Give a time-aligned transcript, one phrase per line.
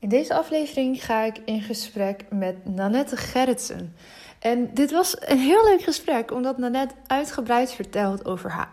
[0.00, 3.94] In deze aflevering ga ik in gesprek met Nanette Gerritsen.
[4.38, 8.70] En dit was een heel leuk gesprek, omdat Nanette uitgebreid vertelt over haar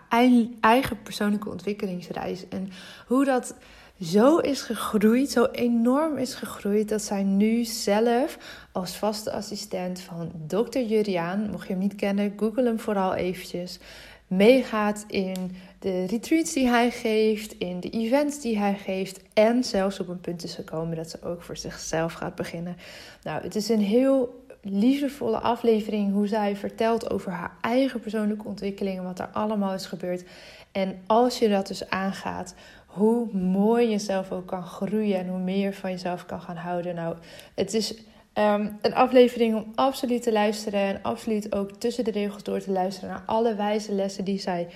[0.59, 2.47] eigen persoonlijke ontwikkelingsreis.
[2.47, 2.69] En
[3.07, 3.55] hoe dat
[4.01, 8.37] zo is gegroeid, zo enorm is gegroeid, dat zij nu zelf
[8.71, 13.79] als vaste assistent van dokter Juriaan, mocht je hem niet kennen, google hem vooral eventjes,
[14.27, 15.55] meegaat in
[15.85, 20.21] de retreats die hij geeft, in de events die hij geeft en zelfs op een
[20.21, 22.77] punt is gekomen dat ze ook voor zichzelf gaat beginnen.
[23.23, 28.97] Nou, het is een heel liefdevolle aflevering hoe zij vertelt over haar eigen persoonlijke ontwikkeling
[28.97, 30.23] en wat er allemaal is gebeurd.
[30.71, 35.39] En als je dat dus aangaat, hoe mooi je zelf ook kan groeien en hoe
[35.39, 36.95] meer van jezelf kan gaan houden.
[36.95, 37.15] Nou,
[37.55, 37.93] het is
[38.35, 42.71] Ehm, een aflevering om absoluut te luisteren en absoluut ook tussen de regels door te
[42.71, 44.67] luisteren naar alle wijze lessen die zij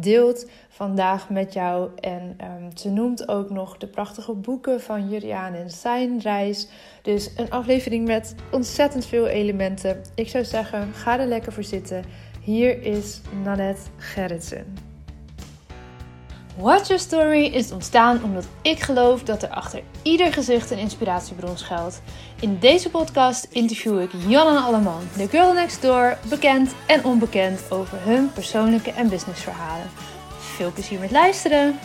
[0.00, 1.90] deelt vandaag met jou.
[2.00, 6.68] En um, ze noemt ook nog de prachtige boeken van Juriaan en zijn reis.
[7.02, 10.02] Dus een aflevering met ontzettend veel elementen.
[10.14, 12.04] Ik zou zeggen, ga er lekker voor zitten.
[12.40, 14.87] Hier is Nanette Gerritsen.
[16.58, 21.56] Watch Your Story is ontstaan omdat ik geloof dat er achter ieder gezicht een inspiratiebron
[21.56, 22.02] schuilt.
[22.40, 27.70] In deze podcast interview ik Jan en Alleman, de girl next door, bekend en onbekend
[27.70, 29.86] over hun persoonlijke en businessverhalen.
[30.38, 31.78] Veel plezier met luisteren!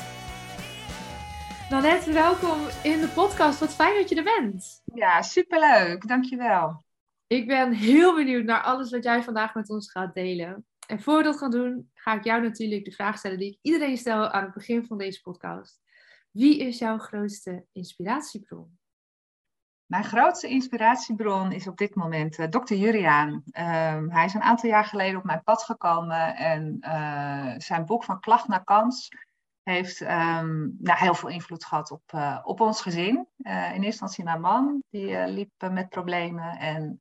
[1.70, 3.60] Nanette, welkom in de podcast.
[3.60, 4.82] Wat fijn dat je er bent.
[4.94, 6.08] Ja, superleuk.
[6.08, 6.84] Dankjewel.
[7.28, 10.66] Ik ben heel benieuwd naar alles wat jij vandaag met ons gaat delen.
[10.88, 13.60] En voor we dat gaan doen, ga ik jou natuurlijk de vraag stellen die ik
[13.62, 15.82] iedereen stel aan het begin van deze podcast.
[16.32, 18.78] Wie is jouw grootste inspiratiebron?
[19.86, 23.44] Mijn grootste inspiratiebron is op dit moment uh, dokter Juriaan.
[23.52, 28.04] Ehm, hij is een aantal jaar geleden op mijn pad gekomen en uh, zijn boek
[28.04, 29.10] van Klacht naar Kans
[29.64, 33.28] heeft um, nou, heel veel invloed gehad op, uh, op ons gezin.
[33.38, 37.00] in eerste instantie mijn man, die liep met problemen en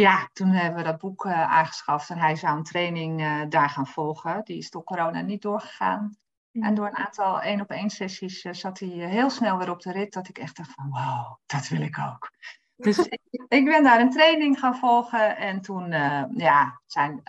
[0.00, 3.70] ja, toen hebben we dat boek uh, aangeschaft en hij zou een training uh, daar
[3.70, 4.44] gaan volgen.
[4.44, 6.16] Die is door corona niet doorgegaan.
[6.52, 9.80] En door een aantal één op één sessies uh, zat hij heel snel weer op
[9.80, 10.12] de rit.
[10.12, 12.30] Dat ik echt dacht van wow, dat wil ik ook.
[12.80, 15.36] Dus ik, ik, ben daar een training gaan volgen.
[15.36, 15.90] En toen
[16.34, 17.20] ja, zijn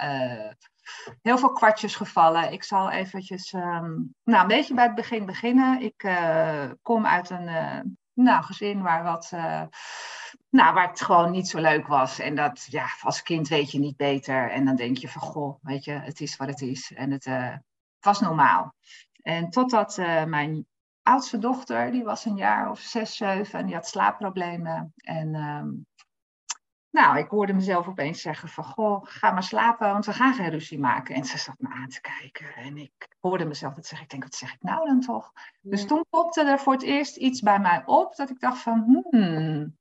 [1.22, 2.52] heel veel kwartjes gevallen.
[2.52, 5.82] Ik zal eventjes um, nou, een beetje bij het begin beginnen.
[5.82, 6.09] Ik
[6.82, 7.48] kom uit een
[8.24, 9.32] nou, gezin waar wat
[10.52, 12.20] nou, waar het gewoon niet zo leuk was.
[12.20, 14.52] En dat, ja, als kind weet je niet beter.
[14.52, 16.92] En dan denk je van, goh, weet je, het is wat het is.
[16.96, 17.56] En het uh,
[18.00, 18.76] was normaal.
[19.22, 20.66] En totdat uh, mijn
[21.04, 24.94] oudste dochter, die was een jaar of zes, zeven, en die had slaapproblemen.
[24.96, 25.86] En um,
[26.91, 30.50] nou, ik hoorde mezelf opeens zeggen van, goh, ga maar slapen, want we gaan geen
[30.50, 31.16] ruzie maken.
[31.16, 34.03] En ze zat me aan te kijken en ik hoorde mezelf dat zeggen.
[34.03, 35.31] Ik denk, wat zeg ik nou dan toch?
[35.62, 39.03] Dus toen popte er voor het eerst iets bij mij op, dat ik dacht van,
[39.09, 39.78] hmm,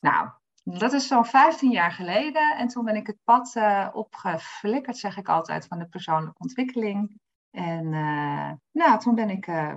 [0.00, 0.30] nou,
[0.64, 2.56] dat is zo'n 15 jaar geleden.
[2.56, 7.20] En toen ben ik het pad uh, opgeflikkerd, zeg ik altijd, van de persoonlijke ontwikkeling.
[7.50, 9.74] En uh, nou, toen ben ik uh,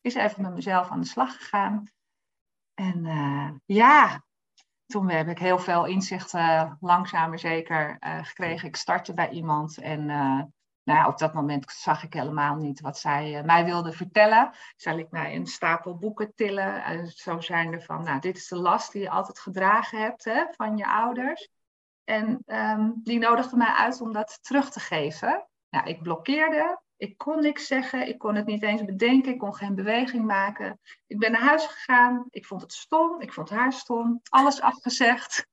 [0.00, 1.84] eens even met mezelf aan de slag gegaan.
[2.74, 3.02] En
[3.64, 4.24] ja,
[4.86, 8.68] toen heb ik heel veel inzichten, langzaam maar zeker, gekregen.
[8.68, 10.10] Ik startte bij iemand en
[10.84, 14.50] nou, op dat moment zag ik helemaal niet wat zij uh, mij wilde vertellen.
[14.76, 16.92] Zal ik mij een stapel boeken tillen.
[16.92, 20.24] Uh, zo zijn er van, nou, dit is de last die je altijd gedragen hebt
[20.24, 21.48] hè, van je ouders.
[22.04, 25.48] En um, die nodigde mij uit om dat terug te geven.
[25.68, 26.82] Nou, ik blokkeerde.
[27.04, 28.08] Ik kon niks zeggen.
[28.08, 29.32] Ik kon het niet eens bedenken.
[29.32, 30.80] Ik kon geen beweging maken.
[31.06, 32.26] Ik ben naar huis gegaan.
[32.30, 33.20] Ik vond het stom.
[33.20, 34.20] Ik vond haar stom.
[34.28, 35.46] Alles afgezegd.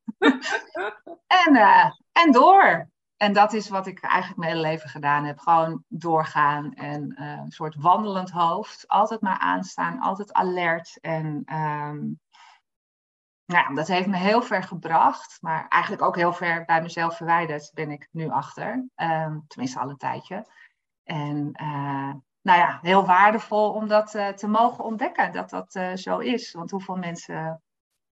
[1.44, 2.90] en, uh, en door.
[3.18, 5.40] En dat is wat ik eigenlijk mijn hele leven gedaan heb.
[5.40, 8.88] Gewoon doorgaan en uh, een soort wandelend hoofd.
[8.88, 10.98] Altijd maar aanstaan, altijd alert.
[11.02, 12.20] En um,
[13.46, 15.38] nou, dat heeft me heel ver gebracht.
[15.42, 18.88] Maar eigenlijk ook heel ver bij mezelf verwijderd ben ik nu achter.
[18.96, 20.46] Um, tenminste al een tijdje.
[21.12, 25.32] En uh, nou ja, heel waardevol om dat uh, te mogen ontdekken.
[25.32, 26.52] Dat dat zo is.
[26.52, 27.62] Want hoeveel mensen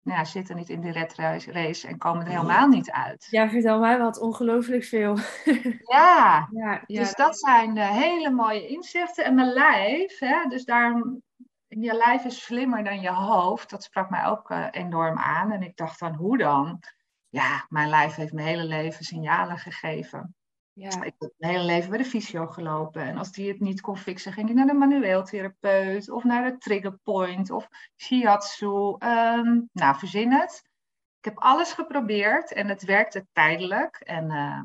[0.06, 1.15] nou, zitten niet in die red
[1.47, 3.26] race en komen er helemaal niet uit.
[3.31, 5.19] Ja, vertel mij wat ongelooflijk veel.
[5.97, 9.25] Ja, ja, ja dus dat zijn hele mooie inzichten.
[9.25, 11.23] En mijn lijf, hè, dus daarom,
[11.67, 13.70] je lijf is slimmer dan je hoofd.
[13.70, 15.53] Dat sprak mij ook uh, enorm aan.
[15.53, 16.82] En ik dacht dan, hoe dan?
[17.29, 20.36] Ja, mijn lijf heeft mijn hele leven signalen gegeven.
[20.78, 21.02] Ja.
[21.02, 23.02] Ik heb mijn hele leven bij de fysio gelopen.
[23.02, 26.50] En als die het niet kon fixen, ging ik naar de manueel therapeut of naar
[26.50, 28.96] de triggerpoint of shiatsu.
[28.99, 30.62] Um, nou, verzin het.
[31.19, 33.96] Ik heb alles geprobeerd en het werkte tijdelijk.
[33.96, 34.61] En, uh,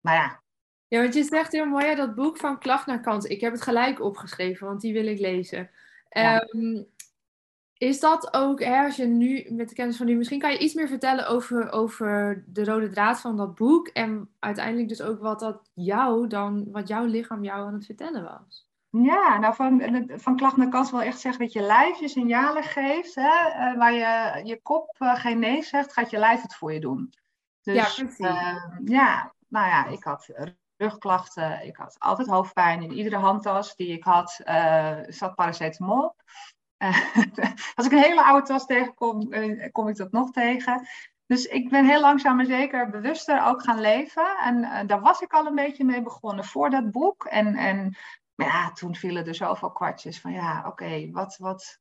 [0.00, 0.42] maar ja.
[0.86, 3.24] Ja, want je zegt heel mooi, dat boek van Klacht naar Kans.
[3.24, 5.70] Ik heb het gelijk opgeschreven, want die wil ik lezen.
[6.08, 6.48] Ja.
[6.54, 6.86] Um,
[7.78, 10.58] Is dat ook, hè, als je nu met de kennis van nu, misschien kan je
[10.58, 15.20] iets meer vertellen over, over de rode draad van dat boek en uiteindelijk dus ook
[15.20, 18.68] wat dat jou dan, wat jouw lichaam jou aan het vertellen was?
[18.90, 22.62] Ja, nou van, van klacht naar kans wil echt zeggen dat je lijf je signalen
[22.62, 23.14] geeft.
[23.14, 23.48] Hè?
[23.48, 26.80] Uh, waar je, je kop uh, geen nee zegt, gaat je lijf het voor je
[26.80, 27.12] doen.
[27.62, 28.18] Dus, ja, precies.
[28.18, 30.28] Uh, ja, nou ja, ik had
[30.76, 32.82] rugklachten, ik had altijd hoofdpijn.
[32.82, 34.40] In iedere handtas die ik had,
[35.08, 36.14] zat paracetamol.
[37.74, 39.28] als ik een hele oude tas tegenkom,
[39.72, 40.86] kom ik dat nog tegen.
[41.26, 44.36] Dus ik ben heel langzaam maar zeker bewuster ook gaan leven.
[44.44, 47.24] En daar was ik al een beetje mee begonnen voor dat boek.
[47.24, 47.96] En, en
[48.34, 51.78] ja, toen vielen er zoveel kwartjes van ja, oké, wat, wat,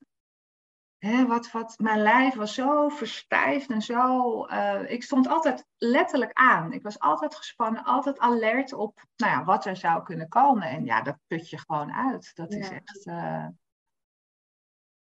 [0.98, 4.46] hè, wat, wat, mijn lijf was zo verstijfd en zo.
[4.48, 6.72] Uh, ik stond altijd letterlijk aan.
[6.72, 10.68] Ik was altijd gespannen, altijd alert op nou ja, wat er zou kunnen komen.
[10.68, 12.32] En ja, dat put je gewoon uit.
[12.34, 13.06] Dat is echt.
[13.06, 13.48] Uh,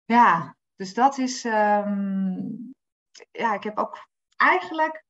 [0.05, 1.43] ja, dus dat is.
[1.43, 2.73] Um,
[3.31, 5.03] ja, ik heb ook eigenlijk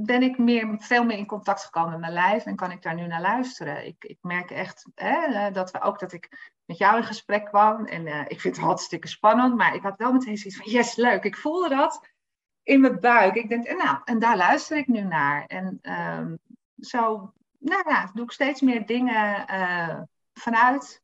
[0.00, 2.94] ben ik meer, veel meer in contact gekomen met mijn lijf en kan ik daar
[2.94, 3.86] nu naar luisteren.
[3.86, 7.44] Ik, ik merk echt hè, eh, dat we ook dat ik met jou in gesprek
[7.44, 7.84] kwam.
[7.84, 10.96] En uh, ik vind het hartstikke spannend, maar ik had wel meteen zoiets van, yes,
[10.96, 11.24] leuk.
[11.24, 12.08] Ik voelde dat
[12.62, 13.34] in mijn buik.
[13.34, 15.46] Ik denk, en nou, en daar luister ik nu naar.
[15.46, 16.38] En um,
[16.78, 20.00] zo, nou ja, doe ik steeds meer dingen uh,
[20.32, 21.02] vanuit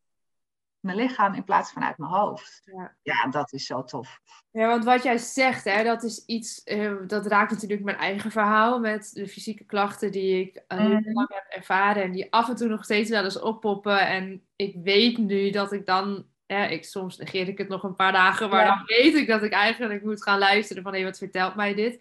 [0.84, 2.62] mijn lichaam in plaats van uit mijn hoofd.
[2.64, 4.20] Ja, ja dat is zo tof.
[4.50, 8.30] Ja, want wat jij zegt, hè, dat is iets, uh, dat raakt natuurlijk mijn eigen
[8.30, 11.12] verhaal met de fysieke klachten die ik uh, mm.
[11.12, 14.06] lang heb ervaren en die af en toe nog steeds wel eens oppoppen.
[14.06, 17.96] En ik weet nu dat ik dan, hè, ik, soms negeer ik het nog een
[17.96, 21.08] paar dagen, maar dan weet ik dat ik eigenlijk moet gaan luisteren van hé, hey,
[21.08, 22.00] wat vertelt mij dit?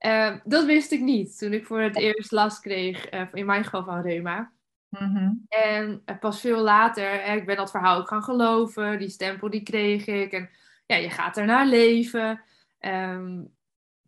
[0.00, 3.84] Uh, dat wist ik niet toen ik voor het eerst last kreeg, in mijn geval
[3.84, 4.52] van reuma.
[4.98, 5.46] Mm-hmm.
[5.48, 9.62] En pas veel later, hè, ik ben dat verhaal ook gaan geloven, die stempel die
[9.62, 10.32] kreeg ik.
[10.32, 10.50] En
[10.86, 12.40] ja, je gaat ernaar leven.
[12.80, 13.52] Um,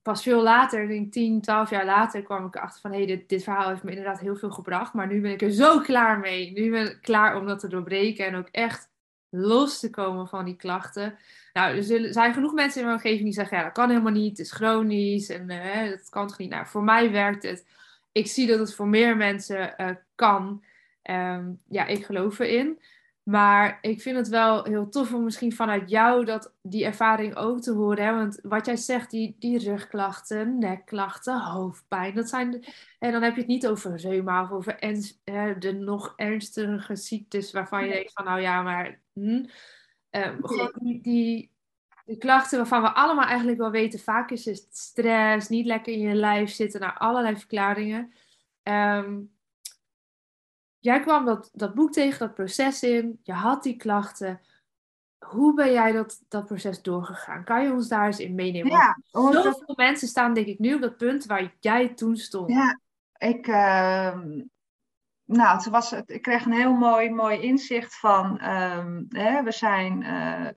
[0.02, 3.28] pas veel later, denk 10, 12 jaar later, kwam ik erachter van hé, hey, dit,
[3.28, 4.92] dit verhaal heeft me inderdaad heel veel gebracht.
[4.92, 6.52] Maar nu ben ik er zo klaar mee.
[6.52, 8.88] Nu ben ik klaar om dat te doorbreken en ook echt
[9.28, 11.19] los te komen van die klachten.
[11.52, 14.38] Nou, er zijn genoeg mensen in mijn omgeving die zeggen, ja, dat kan helemaal niet,
[14.38, 15.46] het is chronisch en
[15.90, 16.50] dat kan toch niet.
[16.50, 17.66] Nou, voor mij werkt het.
[18.12, 20.64] Ik zie dat het voor meer mensen uh, kan.
[21.10, 22.78] Um, ja, ik geloof erin.
[23.24, 27.60] Maar ik vind het wel heel tof om misschien vanuit jou dat, die ervaring ook
[27.60, 28.04] te horen.
[28.04, 28.14] Hè?
[28.14, 32.14] Want wat jij zegt, die, die rugklachten, nekklachten, hoofdpijn.
[32.14, 32.64] Dat zijn
[32.98, 34.76] en dan heb je het niet over reuma of over
[35.24, 39.00] hè, de nog ernstige ziektes waarvan je denkt van nou ja, maar...
[39.12, 39.44] Hm.
[40.10, 41.50] Um, die, die,
[42.04, 43.98] die, klachten waarvan we allemaal eigenlijk wel weten.
[43.98, 48.12] Vaak is het stress, niet lekker in je lijf zitten, naar allerlei verklaringen.
[48.62, 49.33] Um,
[50.84, 54.40] jij kwam dat, dat boek tegen, dat proces in, je had die klachten.
[55.19, 57.44] Hoe ben jij dat, dat proces doorgegaan?
[57.44, 58.72] Kan je ons daar eens in meenemen?
[58.72, 62.50] Ja, Want zoveel mensen staan denk ik nu op dat punt waar jij toen stond.
[62.50, 62.81] Ja,
[63.19, 64.19] ik, uh,
[65.25, 70.02] nou, het was, ik kreeg een heel mooi, mooi inzicht van, uh, hè, we zijn,
[70.02, 70.48] uh,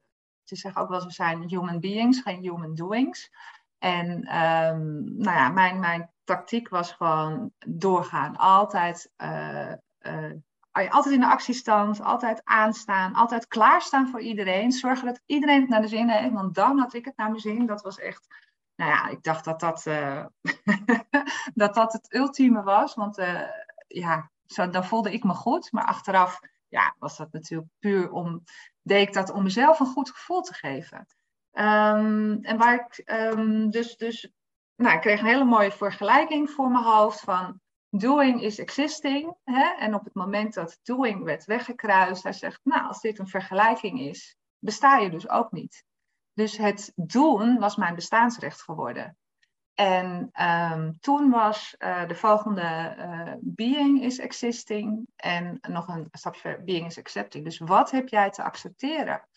[0.44, 3.32] ze zeggen ook wel eens, we zijn human beings, geen human doings.
[3.78, 8.36] En um, nou ja, mijn, mijn tactiek was gewoon doorgaan.
[8.36, 9.74] Altijd uh,
[10.72, 14.72] altijd in de actiestand, altijd aanstaan, altijd klaarstaan voor iedereen.
[14.72, 17.42] Zorgen dat iedereen het naar de zin heeft, want dan had ik het naar mijn
[17.42, 17.66] zin.
[17.66, 18.28] Dat was echt,
[18.76, 20.26] nou ja, ik dacht dat dat, uh,
[21.54, 22.94] dat, dat het ultieme was.
[22.94, 23.22] Want
[23.88, 25.72] ja, zo, dan voelde ik me goed.
[25.72, 28.44] Maar achteraf ja, was dat natuurlijk puur om,
[28.82, 31.08] deed ik dat om mezelf een goed gevoel te geven.
[31.52, 34.32] Um, en waar ik um, dus, dus
[34.76, 37.62] nou, ik kreeg een hele mooie vergelijking voor mijn hoofd van
[37.98, 39.36] doing is existing.
[39.44, 39.76] Hè?
[39.80, 44.00] En op het moment dat doing werd weggekruist, hij zegt, nou, als dit een vergelijking
[44.00, 45.84] is, besta je dus ook niet.
[46.34, 49.18] Dus het doen was mijn bestaansrecht geworden.
[49.74, 50.30] En
[50.72, 56.64] um, toen was uh, de volgende uh, being is existing en nog een stapje verder,
[56.64, 57.44] being is accepting.
[57.44, 59.28] Dus wat heb jij te accepteren?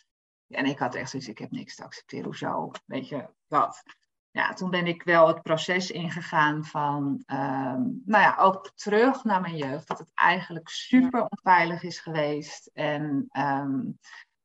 [0.48, 2.70] En ik had echt zoiets, ik heb niks te accepteren, hoezo?
[2.86, 3.82] Weet je, wat?
[4.30, 9.40] Ja, toen ben ik wel het proces ingegaan van, um, nou ja, ook terug naar
[9.40, 9.88] mijn jeugd.
[9.88, 12.70] Dat het eigenlijk super onveilig is geweest.
[12.72, 13.98] En um,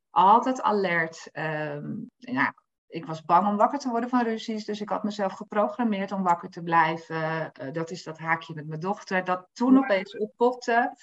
[0.09, 1.29] altijd alert.
[1.33, 2.53] Um, ja,
[2.87, 4.65] ik was bang om wakker te worden van ruzies.
[4.65, 7.51] Dus ik had mezelf geprogrammeerd om wakker te blijven.
[7.61, 9.23] Uh, dat is dat haakje met mijn dochter.
[9.23, 10.97] Dat toen opeens oppopte.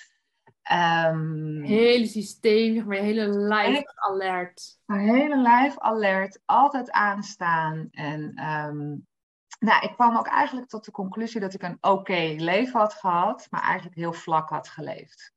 [0.72, 4.78] Um, hele systeem, maar je hele lijf alert.
[4.84, 7.88] Mijn hele lijf alert, altijd aanstaan.
[7.90, 9.06] En um,
[9.58, 13.46] nou, ik kwam ook eigenlijk tot de conclusie dat ik een oké leven had gehad,
[13.50, 15.32] maar eigenlijk heel vlak had geleefd.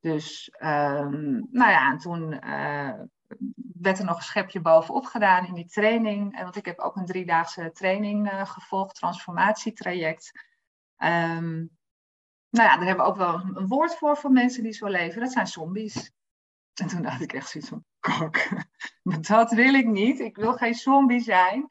[0.00, 3.00] Dus, um, nou ja, en toen uh,
[3.80, 6.36] werd er nog een schepje bovenop gedaan in die training.
[6.36, 10.32] En want ik heb ook een driedaagse training uh, gevolgd, transformatietraject.
[10.98, 11.75] Um,
[12.56, 15.20] nou ja, daar hebben we ook wel een woord voor voor mensen die zo leven.
[15.20, 16.12] Dat zijn zombies.
[16.74, 18.38] En toen dacht ik echt zoiets van, kok,
[19.28, 20.20] dat wil ik niet.
[20.20, 21.68] Ik wil geen zombie zijn.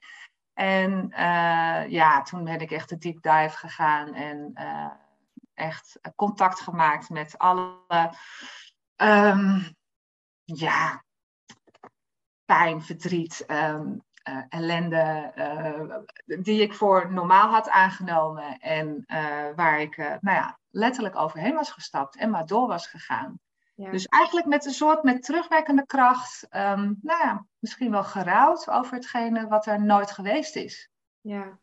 [0.53, 4.91] En uh, ja, toen ben ik echt de deep dive gegaan en uh,
[5.53, 7.77] echt contact gemaakt met alle
[8.95, 9.75] um,
[10.43, 11.03] ja,
[12.45, 15.33] pijn, verdriet, um, uh, ellende
[16.25, 19.03] die ik voor normaal had aangenomen en
[19.55, 23.39] waar ik nou ja, letterlijk overheen was gestapt en maar door was gegaan.
[23.75, 23.91] Ja.
[23.91, 28.93] Dus eigenlijk met een soort met terugwerkende kracht, um, nou ja, misschien wel gerouwd over
[28.93, 30.89] hetgene wat er nooit geweest is.
[31.21, 31.59] Ja,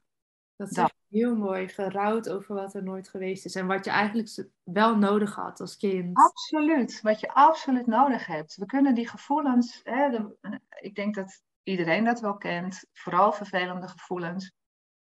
[0.57, 1.69] dat is heel mooi.
[1.69, 3.54] Gerouwd over wat er nooit geweest is.
[3.54, 6.19] En wat je eigenlijk wel nodig had als kind.
[6.19, 8.57] Absoluut, wat je absoluut nodig hebt.
[8.57, 10.37] We kunnen die gevoelens, hè, de,
[10.81, 14.52] ik denk dat iedereen dat wel kent, vooral vervelende gevoelens.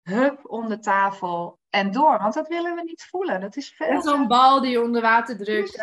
[0.01, 3.41] Hup, onder tafel en door, want dat willen we niet voelen.
[3.41, 4.01] Dat is veel.
[4.01, 5.75] Zo'n bal die je onder water drukt.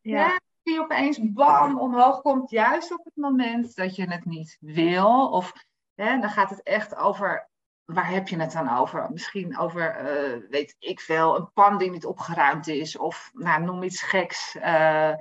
[0.00, 5.30] Ja die opeens bam omhoog komt, juist op het moment dat je het niet wil.
[5.30, 5.52] Of
[5.94, 7.48] hè, dan gaat het echt over,
[7.84, 9.10] waar heb je het dan over?
[9.10, 12.96] Misschien over, uh, weet ik veel, een pan die niet opgeruimd is.
[12.96, 14.54] Of nou, noem iets geks.
[14.56, 15.14] Uh,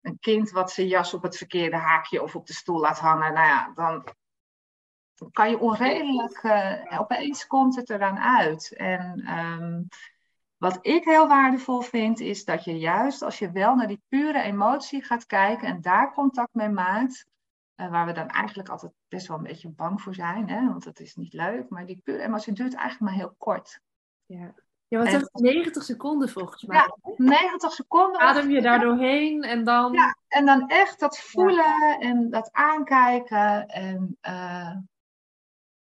[0.00, 3.32] een kind wat zijn jas op het verkeerde haakje of op de stoel laat hangen.
[3.32, 4.08] Nou ja, dan
[5.32, 8.74] kan je onredelijk, uh, opeens komt het eraan uit.
[8.76, 9.88] En um,
[10.56, 14.42] wat ik heel waardevol vind, is dat je juist als je wel naar die pure
[14.42, 17.26] emotie gaat kijken en daar contact mee maakt,
[17.76, 20.84] uh, waar we dan eigenlijk altijd best wel een beetje bang voor zijn, hè, want
[20.84, 23.80] dat is niet leuk, maar die pure emotie duurt eigenlijk maar heel kort.
[24.26, 24.54] Ja,
[24.88, 26.76] ja wat zegt 90 seconden volgens mij.
[26.76, 28.20] Ja, 90 seconden.
[28.20, 29.92] Adem je daar doorheen en dan...
[29.92, 34.18] Ja, en dan echt dat voelen en dat aankijken en...
[34.22, 34.76] Uh,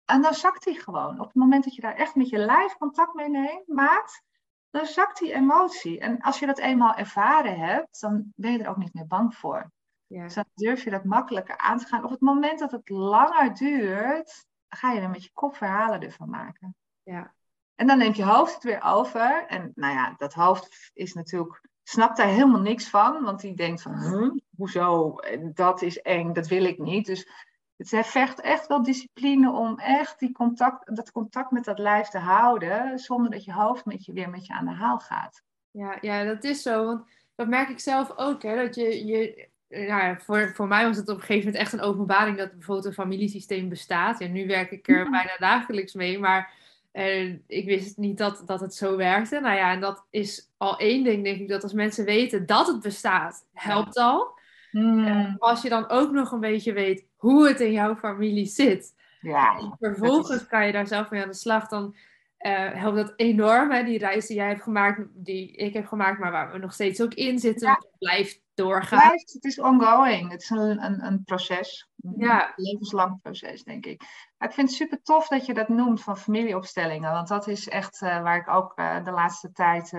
[0.04, 1.20] en dan zakt hij gewoon.
[1.20, 4.22] Op het moment dat je daar echt met je lijf contact mee neemt, maakt,
[4.70, 6.00] dan zakt die emotie.
[6.00, 9.34] En als je dat eenmaal ervaren hebt, dan ben je er ook niet meer bang
[9.34, 9.72] voor.
[10.06, 10.22] Ja.
[10.22, 12.04] Dus dan durf je dat makkelijker aan te gaan.
[12.04, 16.30] Op het moment dat het langer duurt, ga je er met je kop verhalen ervan
[16.30, 16.76] maken.
[17.02, 17.34] Ja.
[17.74, 19.46] En dan neemt je hoofd het weer over.
[19.46, 23.22] En nou ja, dat hoofd is natuurlijk, snapt daar helemaal niks van.
[23.22, 25.14] Want die denkt van, huh, hoezo?
[25.54, 27.06] Dat is eng, dat wil ik niet.
[27.06, 27.28] Dus
[27.76, 32.18] het vergt echt wel discipline om echt die contact, dat contact met dat lijf te
[32.18, 35.42] houden, zonder dat je hoofd met je weer met je aan de haal gaat.
[35.70, 36.84] Ja, ja dat is zo.
[36.86, 37.04] Want
[37.34, 38.42] dat merk ik zelf ook.
[38.42, 41.72] Hè, dat je, je, nou voor, voor mij was het op een gegeven moment echt
[41.72, 44.20] een openbaring dat bijvoorbeeld een familiesysteem bestaat.
[44.20, 46.52] En nu werk ik er bijna dagelijks mee, maar
[46.92, 49.40] eh, ik wist niet dat, dat het zo werkte.
[49.40, 52.66] Nou ja, en dat is al één ding, denk ik, dat als mensen weten dat
[52.66, 54.38] het bestaat, helpt al.
[54.74, 55.36] Mm.
[55.38, 58.94] als je dan ook nog een beetje weet hoe het in jouw familie zit.
[59.20, 61.68] Ja, en vervolgens kan je daar zelf mee aan de slag.
[61.68, 61.94] Dan
[62.38, 63.70] uh, helpt dat enorm.
[63.70, 63.84] Hè?
[63.84, 67.02] Die reis die jij hebt gemaakt, die ik heb gemaakt, maar waar we nog steeds
[67.02, 67.68] ook in zitten.
[67.68, 67.82] Ja.
[67.98, 69.08] blijft doorgaan.
[69.08, 70.30] Blijft, het is ongoing.
[70.30, 71.88] Het is een, een, een proces.
[72.16, 72.46] Ja.
[72.46, 74.02] Een levenslang proces, denk ik.
[74.38, 77.12] Maar ik vind het super tof dat je dat noemt van familieopstellingen.
[77.12, 79.92] Want dat is echt uh, waar ik ook uh, de laatste tijd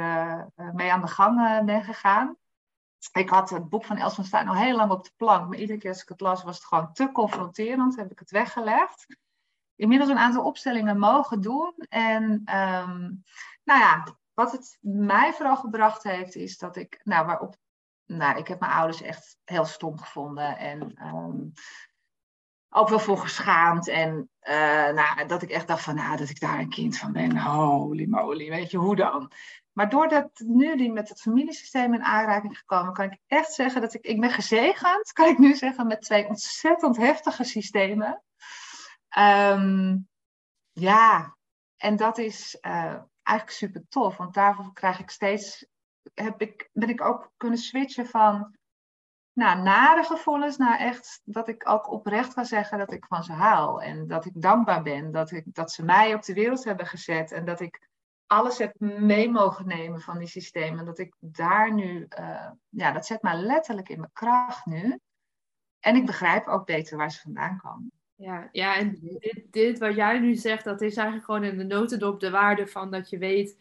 [0.74, 2.38] mee aan de gang ben gegaan
[3.12, 5.50] ik had het boek van Els van Stijn al heel lang op de plank.
[5.50, 7.96] Maar iedere keer als ik het las, was het gewoon te confronterend.
[7.96, 9.18] Heb ik het weggelegd.
[9.76, 11.74] Inmiddels een aantal opstellingen mogen doen.
[11.90, 13.24] En um,
[13.64, 17.56] nou ja, wat het mij vooral gebracht heeft, is dat ik, nou, waarop,
[18.06, 20.58] nou, ik heb mijn ouders echt heel stom gevonden.
[20.58, 21.52] En um,
[22.70, 23.88] ook wel voor geschaamd.
[23.88, 27.12] En uh, nou, dat ik echt dacht van, nou, dat ik daar een kind van
[27.12, 27.38] ben.
[27.38, 29.32] Holy moly, weet je, hoe dan?
[29.75, 33.94] Maar doordat nu die met het familiesysteem in aanraking gekomen, kan ik echt zeggen dat
[33.94, 38.24] ik, ik ben gezegend, kan ik nu zeggen, met twee ontzettend heftige systemen.
[39.17, 40.08] Um,
[40.72, 41.36] ja,
[41.77, 45.65] en dat is uh, eigenlijk super tof, want daarvoor krijg ik steeds,
[46.13, 48.55] heb ik, ben ik ook kunnen switchen van
[49.34, 53.34] nou, nare gevoelens naar echt dat ik ook oprecht kan zeggen dat ik van ze
[53.34, 53.84] hou.
[53.84, 57.32] En dat ik dankbaar ben dat, ik, dat ze mij op de wereld hebben gezet
[57.32, 57.89] en dat ik
[58.27, 60.86] alles heb mee mogen nemen van die systemen.
[60.86, 65.00] Dat ik daar nu, uh, ja, dat zet mij letterlijk in mijn kracht nu.
[65.79, 67.91] En ik begrijp ook beter waar ze vandaan komen.
[68.15, 71.63] Ja, ja en dit, dit wat jij nu zegt, dat is eigenlijk gewoon in de
[71.63, 73.58] notendop de waarde van dat je weet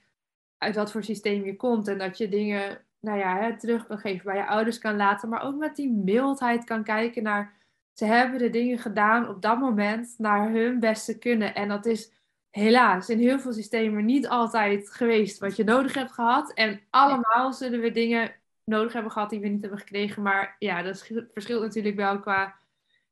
[0.59, 1.89] uit wat voor systeem je komt.
[1.89, 5.29] En dat je dingen, nou ja, hè, terug kan geven bij je ouders kan laten.
[5.29, 7.57] Maar ook met die mildheid kan kijken naar,
[7.93, 11.55] ze hebben de dingen gedaan op dat moment naar hun beste kunnen.
[11.55, 12.13] En dat is
[12.55, 16.53] helaas in heel veel systemen niet altijd geweest wat je nodig hebt gehad.
[16.53, 18.35] En allemaal zullen we dingen
[18.65, 20.23] nodig hebben gehad die we niet hebben gekregen.
[20.23, 22.55] Maar ja, dat verschilt natuurlijk wel qua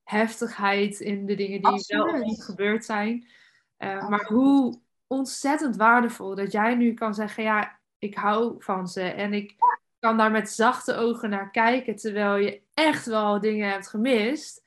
[0.03, 3.27] heftigheid in de dingen die wel of niet gebeurd zijn.
[3.79, 9.03] Uh, maar hoe ontzettend waardevol dat jij nu kan zeggen: ja, ik hou van ze
[9.03, 9.55] en ik
[9.99, 14.63] kan daar met zachte ogen naar kijken, terwijl je echt wel dingen hebt gemist.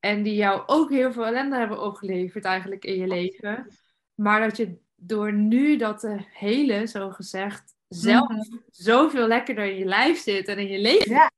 [0.00, 3.79] En die jou ook heel veel ellende hebben opgeleverd eigenlijk in je leven.
[4.20, 9.78] Maar dat je door nu dat de hele, zo gezegd, zelf mm zoveel lekkerder in
[9.78, 11.10] je lijf zit en in je leven.
[11.10, 11.30] Ja,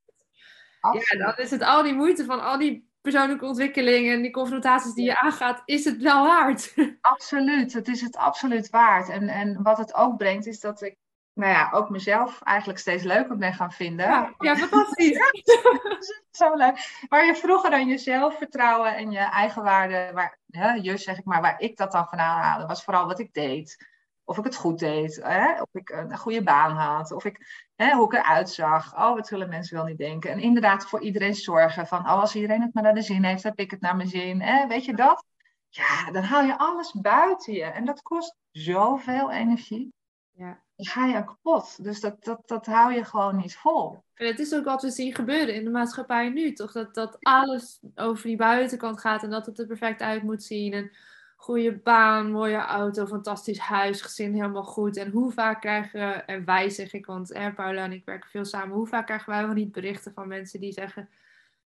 [0.93, 4.93] ja, dan is het al die moeite van al die persoonlijke ontwikkeling en die confrontaties
[4.93, 6.73] die je aangaat, is het wel waard.
[7.01, 9.09] Absoluut, het is het absoluut waard.
[9.09, 10.97] En, en wat het ook brengt, is dat ik
[11.33, 14.05] nou ja, ook mezelf eigenlijk steeds leuker ben gaan vinden.
[14.07, 15.17] Ja, ja fantastisch.
[16.31, 17.05] zo leuk.
[17.09, 21.25] Waar je vroeger dan je zelfvertrouwen en je eigen waarde, waar, hè, je zeg ik
[21.25, 23.91] maar, waar ik dat dan vandaan haalde, was vooral wat ik deed.
[24.25, 25.61] Of ik het goed deed, hè?
[25.61, 28.93] of ik een goede baan had, of ik, hè, hoe ik eruit zag.
[28.95, 30.31] Oh, wat zullen mensen wel niet denken?
[30.31, 33.43] En inderdaad voor iedereen zorgen van, oh, als iedereen het maar naar de zin heeft,
[33.43, 34.41] heb ik het naar mijn zin.
[34.41, 34.67] Hè?
[34.67, 35.25] Weet je dat?
[35.69, 37.63] Ja, dan haal je alles buiten je.
[37.63, 39.93] En dat kost zoveel energie.
[40.31, 40.61] Ja.
[40.87, 41.83] Ga je kapot.
[41.83, 44.03] Dus dat, dat, dat hou je gewoon niet vol.
[44.13, 46.71] En het is ook wat we zien gebeuren in de maatschappij nu, toch?
[46.71, 50.73] Dat, dat alles over die buitenkant gaat en dat het er perfect uit moet zien.
[50.73, 50.91] En
[51.35, 54.97] goede baan, mooie auto, fantastisch huis, gezin helemaal goed.
[54.97, 58.45] En hoe vaak krijgen en wij, zeg ik, want eh, Paula en ik werken veel
[58.45, 61.09] samen, hoe vaak krijgen wij wel niet berichten van mensen die zeggen: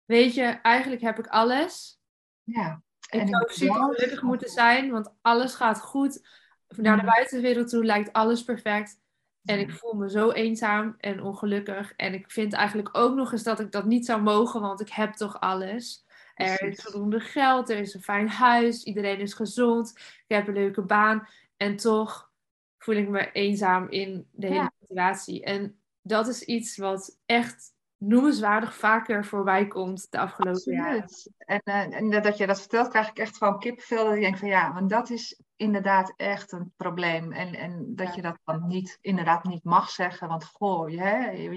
[0.06, 2.00] Weet je, eigenlijk heb ik alles.
[2.44, 2.82] Ja.
[3.10, 6.28] Ik zou super gelukkig moeten zijn, want alles gaat goed.
[6.76, 9.00] Naar de buitenwereld toe lijkt alles perfect.
[9.48, 11.94] En ik voel me zo eenzaam en ongelukkig.
[11.96, 14.90] En ik vind eigenlijk ook nog eens dat ik dat niet zou mogen, want ik
[14.90, 16.06] heb toch alles.
[16.36, 20.54] Er is voldoende geld, er is een fijn huis, iedereen is gezond, ik heb een
[20.54, 21.28] leuke baan.
[21.58, 22.32] En toch
[22.78, 25.44] voel ik me eenzaam in de hele situatie.
[25.44, 31.06] En dat is iets wat echt noemenswaardig vaker voorbij komt de afgelopen jaren.
[31.38, 34.06] En, uh, en dat je dat vertelt, krijg ik echt gewoon kippenvel.
[34.06, 37.32] Dat ik denk van ja, want dat is inderdaad echt een probleem.
[37.32, 40.28] En, en dat je dat dan niet, inderdaad niet mag zeggen.
[40.28, 41.00] Want goh, je,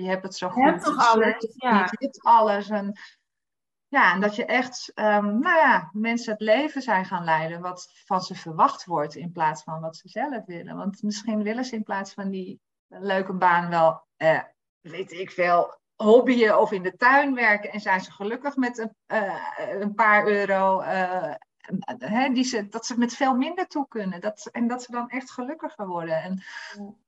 [0.02, 0.64] je hebt het zo goed.
[0.64, 1.54] Je hebt toch alles?
[1.56, 1.78] Ja.
[1.78, 2.68] Je hebt alles.
[2.68, 2.98] En,
[3.88, 7.88] ja, en dat je echt, um, nou ja, mensen het leven zijn gaan leiden wat
[8.04, 10.76] van ze verwacht wordt in plaats van wat ze zelf willen.
[10.76, 14.42] Want misschien willen ze in plaats van die leuke baan wel, eh,
[14.80, 18.94] weet ik veel, hobbyen of in de tuin werken en zijn ze gelukkig met een,
[19.12, 21.34] uh, een paar euro uh,
[22.32, 24.20] die ze, dat ze met veel minder toe kunnen.
[24.20, 26.22] Dat, en dat ze dan echt gelukkiger worden.
[26.22, 26.42] En,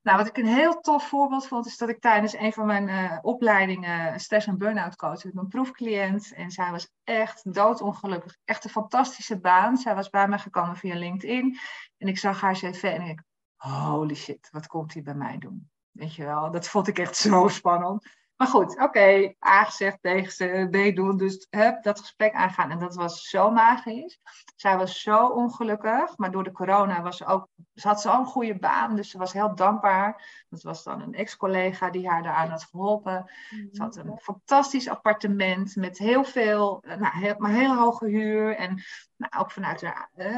[0.02, 2.88] nou, wat ik een heel tof voorbeeld vond, is dat ik tijdens een van mijn
[2.88, 6.32] uh, opleidingen stress- en burn-out coach met mijn proefcliënt.
[6.34, 8.36] En zij was echt doodongelukkig.
[8.44, 9.76] Echt een fantastische baan.
[9.76, 11.58] Zij was bij mij gekomen via LinkedIn.
[11.98, 13.22] En ik zag haar cv en ik,
[13.56, 15.70] holy shit, wat komt hij bij mij doen?
[15.90, 18.06] Weet je wel, dat vond ik echt zo spannend.
[18.42, 21.16] Maar goed, oké, okay, A gezegd, gezegd, B doen.
[21.16, 22.70] Dus heb dat gesprek aangaan.
[22.70, 24.20] En dat was zo magisch.
[24.56, 26.16] Zij was zo ongelukkig.
[26.16, 28.96] Maar door de corona was ze ook, ze had zo'n goede baan.
[28.96, 30.44] Dus ze was heel dankbaar.
[30.48, 33.30] Dat was dan een ex-collega die haar daaraan had geholpen.
[33.72, 38.56] Ze had een fantastisch appartement met heel veel, eh, nou, maar heel hoge huur.
[38.56, 38.82] En
[39.16, 39.92] nou, ook vanuit de,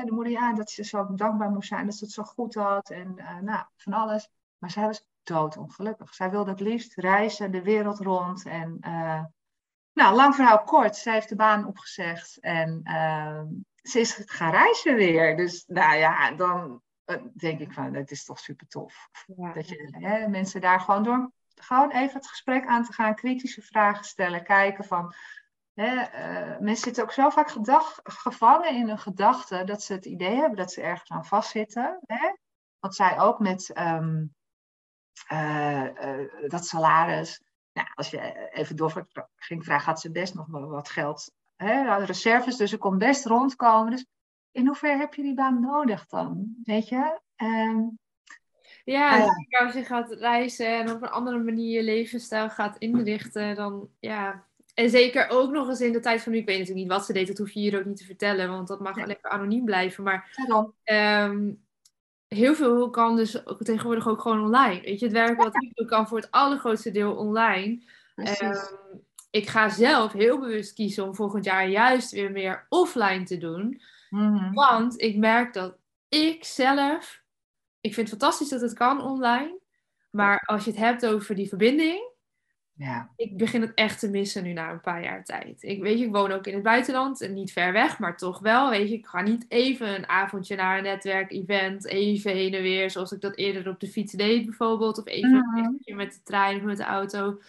[0.05, 2.91] de moeder, ja, dat ze zo dankbaar moest zijn dat ze het zo goed had.
[2.91, 4.29] En uh, nou, van alles.
[4.59, 6.15] Maar zij was doodongelukkig.
[6.15, 8.47] Zij wilde het liefst reizen de wereld rond.
[8.47, 9.25] En uh,
[9.93, 13.43] nou, lang verhaal kort, zij heeft de baan opgezegd en uh,
[13.75, 15.37] ze is gaan reizen weer.
[15.37, 19.09] Dus nou ja, dan uh, denk ik van, het is toch super tof.
[19.37, 19.53] Ja.
[19.53, 23.63] Dat je hè, mensen daar gewoon door, gewoon even het gesprek aan te gaan, kritische
[23.63, 25.15] vragen stellen, kijken van...
[25.75, 25.95] Hè,
[26.61, 30.57] mensen zitten ook zo vaak gedag, gevangen in hun gedachten dat ze het idee hebben
[30.57, 31.99] dat ze ergens aan vastzitten.
[32.07, 32.33] Hè?
[32.79, 34.25] Want zij ook met um, uh,
[36.47, 37.43] dat salaris.
[37.73, 41.33] Nou, als je even door ging vragen, had ze best nog wel wat geld.
[41.57, 43.91] Hè, reserves, dus ze kon best rondkomen.
[43.91, 44.07] Dus
[44.53, 46.55] in hoeverre heb je die baan nodig dan?
[46.65, 47.21] Weet je?
[47.37, 47.99] Um,
[48.85, 53.55] ja, uh, als je gaat reizen en op een andere manier je levensstijl gaat inrichten,
[53.55, 54.47] dan ja.
[54.75, 57.07] En zeker ook nog eens in de tijd van nu, ik weet natuurlijk niet wat
[57.07, 59.07] ze deed, dat hoef je hier ook niet te vertellen, want dat mag ja.
[59.07, 60.05] lekker anoniem blijven.
[60.05, 60.37] Maar
[60.85, 61.64] um,
[62.35, 64.81] heel veel kan dus tegenwoordig ook gewoon online.
[64.81, 67.83] Weet je, het werk wat ik doe kan voor het allergrootste deel online.
[68.15, 73.39] Um, ik ga zelf heel bewust kiezen om volgend jaar juist weer meer offline te
[73.39, 73.83] doen.
[74.11, 74.53] Mm-hmm.
[74.53, 75.77] Want ik merk dat
[76.09, 77.23] ik zelf,
[77.81, 79.59] ik vind het fantastisch dat het kan online.
[80.11, 82.13] Maar als je het hebt over die verbinding,
[82.77, 83.11] ja.
[83.17, 85.63] Ik begin het echt te missen nu na een paar jaar tijd.
[85.63, 88.39] Ik, weet je, ik woon ook in het buitenland en niet ver weg, maar toch
[88.39, 88.71] wel.
[88.71, 92.91] Weet je, ik ga niet even een avondje naar een netwerkevent, even heen en weer,
[92.91, 94.99] zoals ik dat eerder op de fiets deed bijvoorbeeld.
[94.99, 95.97] Of even mm -hmm.
[95.97, 97.41] met de trein of met de auto.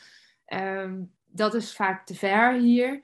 [0.48, 3.02] Um, dat is vaak te ver hier.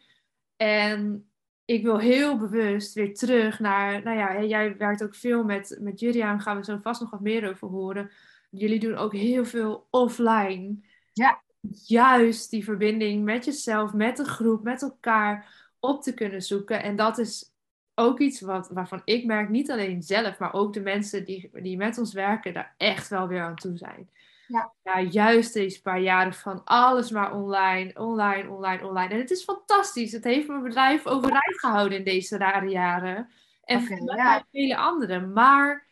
[0.57, 1.25] En
[1.65, 5.99] ik wil heel bewust weer terug naar, nou ja, jij werkt ook veel met, met
[5.99, 8.11] Juriaan, gaan we zo vast nog wat meer over horen.
[8.49, 10.75] Jullie doen ook heel veel offline.
[11.13, 11.41] Ja.
[11.87, 16.83] Juist die verbinding met jezelf, met de groep, met elkaar op te kunnen zoeken.
[16.83, 17.51] En dat is
[17.95, 21.77] ook iets wat, waarvan ik merk, niet alleen zelf, maar ook de mensen die, die
[21.77, 24.09] met ons werken, daar echt wel weer aan toe zijn.
[24.47, 24.71] Ja.
[24.83, 29.13] ja, juist deze paar jaren van alles maar online, online, online, online.
[29.13, 30.11] En het is fantastisch.
[30.11, 33.29] Het heeft mijn bedrijf overeind gehouden in deze rare jaren.
[33.63, 34.45] En okay, ja.
[34.51, 35.33] vele anderen.
[35.33, 35.87] Maar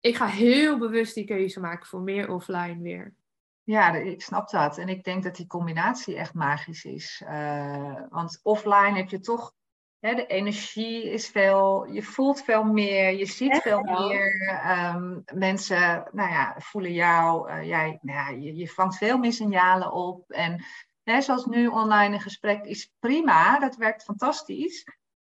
[0.00, 3.14] ik ga heel bewust die keuze maken voor meer offline weer.
[3.62, 4.78] Ja, ik snap dat.
[4.78, 7.22] En ik denk dat die combinatie echt magisch is.
[7.24, 9.52] Uh, want offline heb je toch
[10.00, 14.50] Hè, de energie is veel, je voelt veel meer, je ziet veel meer.
[14.94, 19.32] Um, mensen nou ja, voelen jou, uh, jij, nou ja, je, je, vangt veel meer
[19.32, 20.30] signalen op.
[20.30, 20.64] En
[21.02, 24.84] hè, zoals nu online een gesprek is prima, dat werkt fantastisch.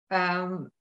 [0.07, 0.71] Um,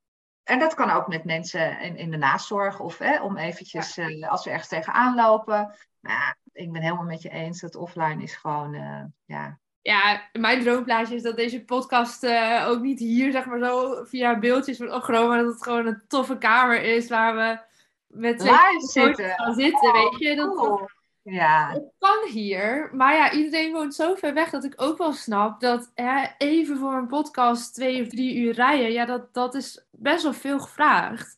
[0.43, 4.09] en dat kan ook met mensen in, in de nazorg of hè, om eventjes, ja.
[4.09, 5.75] uh, als we ergens tegenaan lopen.
[6.07, 10.63] Ja, ik ben helemaal met je eens dat offline is gewoon, uh, ja, ja, mijn
[10.63, 14.93] droomplaatje is dat deze podcast uh, ook niet hier, zeg maar zo, via beeldjes van
[14.93, 17.59] Ochroma, maar dat het gewoon een toffe kamer is waar we
[18.07, 19.31] met twee zitten.
[19.31, 20.37] gaan zitten, weet je.
[20.37, 20.89] Dat, cool.
[21.23, 21.71] ja.
[21.73, 25.61] Het kan hier, maar ja, iedereen woont zo ver weg dat ik ook wel snap
[25.61, 29.87] dat hè, even voor een podcast twee of drie uur rijden, ja, dat, dat is
[29.91, 31.37] best wel veel gevraagd.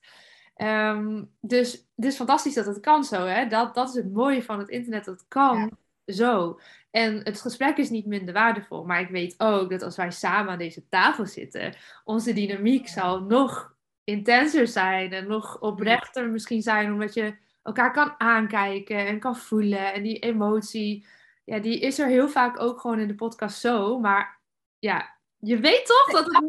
[0.62, 3.46] Um, dus het is fantastisch dat het kan zo, hè.
[3.46, 5.58] Dat, dat is het mooie van het internet, dat het kan.
[5.58, 5.68] Ja
[6.08, 6.60] zo.
[6.90, 8.84] En het gesprek is niet minder waardevol.
[8.84, 13.20] Maar ik weet ook dat als wij samen aan deze tafel zitten, onze dynamiek zal
[13.20, 19.36] nog intenser zijn en nog oprechter misschien zijn, omdat je elkaar kan aankijken en kan
[19.36, 19.92] voelen.
[19.92, 21.06] En die emotie,
[21.44, 23.98] ja, die is er heel vaak ook gewoon in de podcast zo.
[23.98, 24.40] Maar
[24.78, 26.42] ja, je weet toch dat het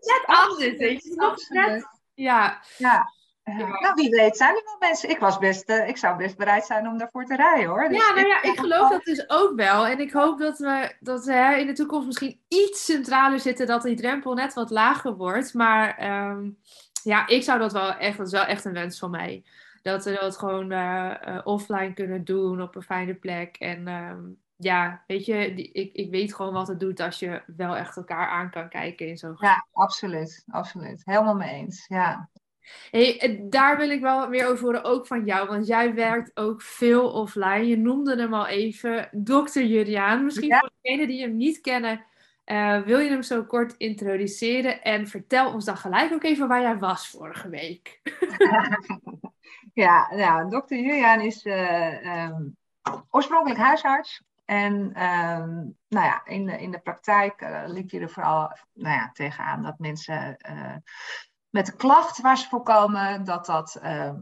[0.00, 1.04] net, anders is.
[1.04, 2.62] Nog net, ja.
[2.78, 3.18] ja.
[3.58, 3.80] Ja.
[3.80, 5.10] Nou, wie weet zijn er wel mensen.
[5.10, 7.88] Ik, was best, uh, ik zou best bereid zijn om daarvoor te rijden hoor.
[7.88, 9.86] Dus ja, nou ja, ik, geloof dat dus ook wel.
[9.86, 13.82] En ik hoop dat we, dat we in de toekomst misschien iets centraler zitten, dat
[13.82, 15.54] die drempel net wat lager wordt.
[15.54, 16.58] Maar um,
[17.02, 19.44] ja, ik zou dat wel echt, dat is wel echt een wens van mij.
[19.82, 23.56] Dat we dat gewoon uh, uh, offline kunnen doen op een fijne plek.
[23.56, 27.42] En um, ja, weet je, die, ik, ik weet gewoon wat het doet als je
[27.56, 31.02] wel echt elkaar aan kan kijken in zo'n Ja, absoluut, absoluut.
[31.04, 32.30] Helemaal mee eens, ja.
[32.90, 35.48] Hey, daar wil ik wel wat meer over horen, ook van jou.
[35.48, 37.66] Want jij werkt ook veel offline.
[37.66, 40.24] Je noemde hem al even, dokter Juriaan.
[40.24, 40.58] Misschien ja.
[40.58, 42.04] voor degenen die hem niet kennen,
[42.46, 44.82] uh, wil je hem zo kort introduceren?
[44.82, 48.00] En vertel ons dan gelijk ook even waar jij was vorige week.
[49.72, 52.56] ja, nou, dokter Juriaan is uh, um,
[53.10, 54.22] oorspronkelijk huisarts.
[54.44, 58.94] En um, nou ja, in de, in de praktijk uh, liep je er vooral nou
[58.94, 60.36] ja, tegenaan dat mensen
[61.50, 64.12] met de klacht waar ze voor komen, dat dat uh,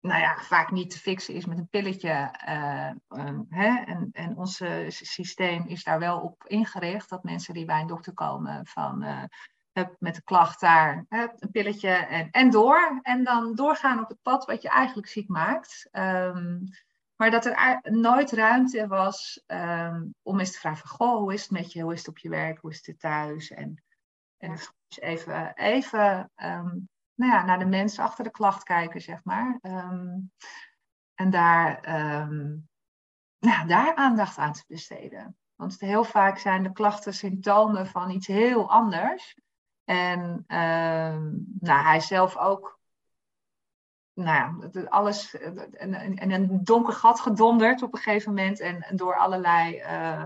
[0.00, 2.34] nou ja, vaak niet te fixen is met een pilletje.
[2.48, 3.82] Uh, um, hè?
[3.84, 8.14] En, en ons systeem is daar wel op ingericht dat mensen die bij een dokter
[8.14, 9.22] komen van uh,
[9.98, 12.98] met de klacht daar een pilletje en, en door.
[13.02, 15.88] En dan doorgaan op het pad wat je eigenlijk ziek maakt.
[15.92, 16.64] Um,
[17.16, 19.44] maar dat er nooit ruimte was
[20.22, 21.82] om eens te vragen: Goh, hoe is het met je?
[21.82, 22.58] Hoe is het op je werk?
[22.58, 23.50] Hoe is het thuis?
[23.50, 23.82] En,
[24.36, 24.58] en
[24.94, 29.58] dus even, even um, nou ja, naar de mensen achter de klacht kijken, zeg maar.
[29.62, 30.32] Um,
[31.14, 32.68] en daar, um,
[33.38, 35.36] nou, daar aandacht aan te besteden.
[35.54, 39.38] Want heel vaak zijn de klachten symptomen van iets heel anders.
[39.84, 40.44] En
[41.58, 42.78] nou, hij zelf ook
[44.14, 48.60] nou alles in een donker gat gedonderd op een gegeven moment.
[48.60, 50.24] En door allerlei uh,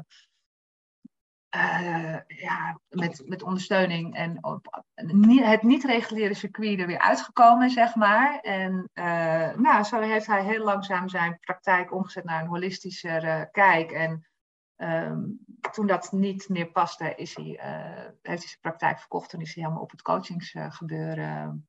[1.57, 7.95] uh, ja, met, met ondersteuning en op, het niet reguliere circuit er weer uitgekomen, zeg
[7.95, 8.39] maar.
[8.41, 13.91] En uh, nou, zo heeft hij heel langzaam zijn praktijk omgezet naar een holistischer kijk.
[13.91, 14.27] En
[14.77, 15.39] um,
[15.73, 17.59] toen dat niet meer paste, is hij,
[18.23, 21.69] heeft hij zijn praktijk verkocht en is hij helemaal op het coachingsgebeuren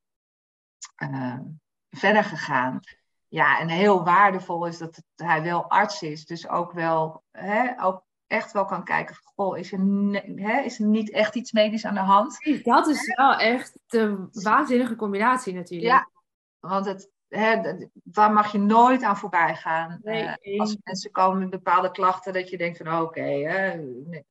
[1.90, 2.80] verder gegaan.
[3.28, 8.08] Ja, en heel waardevol is dat hij wel arts is, dus ook wel hè, ook
[8.30, 9.80] echt wel kan kijken van, goh, is er,
[10.36, 12.38] hè, is er niet echt iets medisch aan de hand?
[12.64, 15.92] Dat is wel echt de waanzinnige combinatie natuurlijk.
[15.92, 16.10] Ja,
[16.60, 20.00] want het, hè, daar mag je nooit aan voorbij gaan.
[20.02, 23.44] Nee, uh, als mensen komen met bepaalde klachten, dat je denkt van, oké, okay,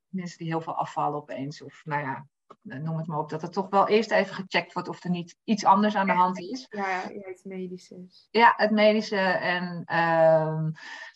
[0.08, 2.26] mensen die heel veel afvallen opeens, of nou ja,
[2.68, 5.36] noem het maar op, dat er toch wel eerst even gecheckt wordt of er niet
[5.44, 6.66] iets anders aan de hand is.
[6.70, 8.06] Ja, het medische.
[8.30, 9.16] Ja, het medische.
[9.16, 10.62] En ehm,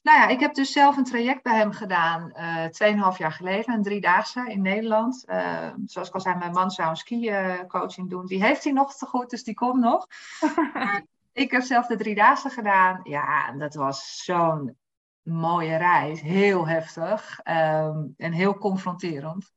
[0.03, 3.75] nou ja, ik heb dus zelf een traject bij hem gedaan, uh, tweeënhalf jaar geleden,
[3.75, 5.25] een driedaagse in Nederland.
[5.27, 8.27] Ehm, zoals ik al zei, mijn man zou een ski-coaching doen.
[8.27, 10.07] Die heeft hij nog te goed, dus die komt nog.
[11.33, 13.01] ik heb zelf de driedaagse gedaan.
[13.03, 14.77] Ja, dat was zo'n
[15.23, 16.21] mooie reis.
[16.21, 19.53] Heel heftig ehm, en heel confronterend.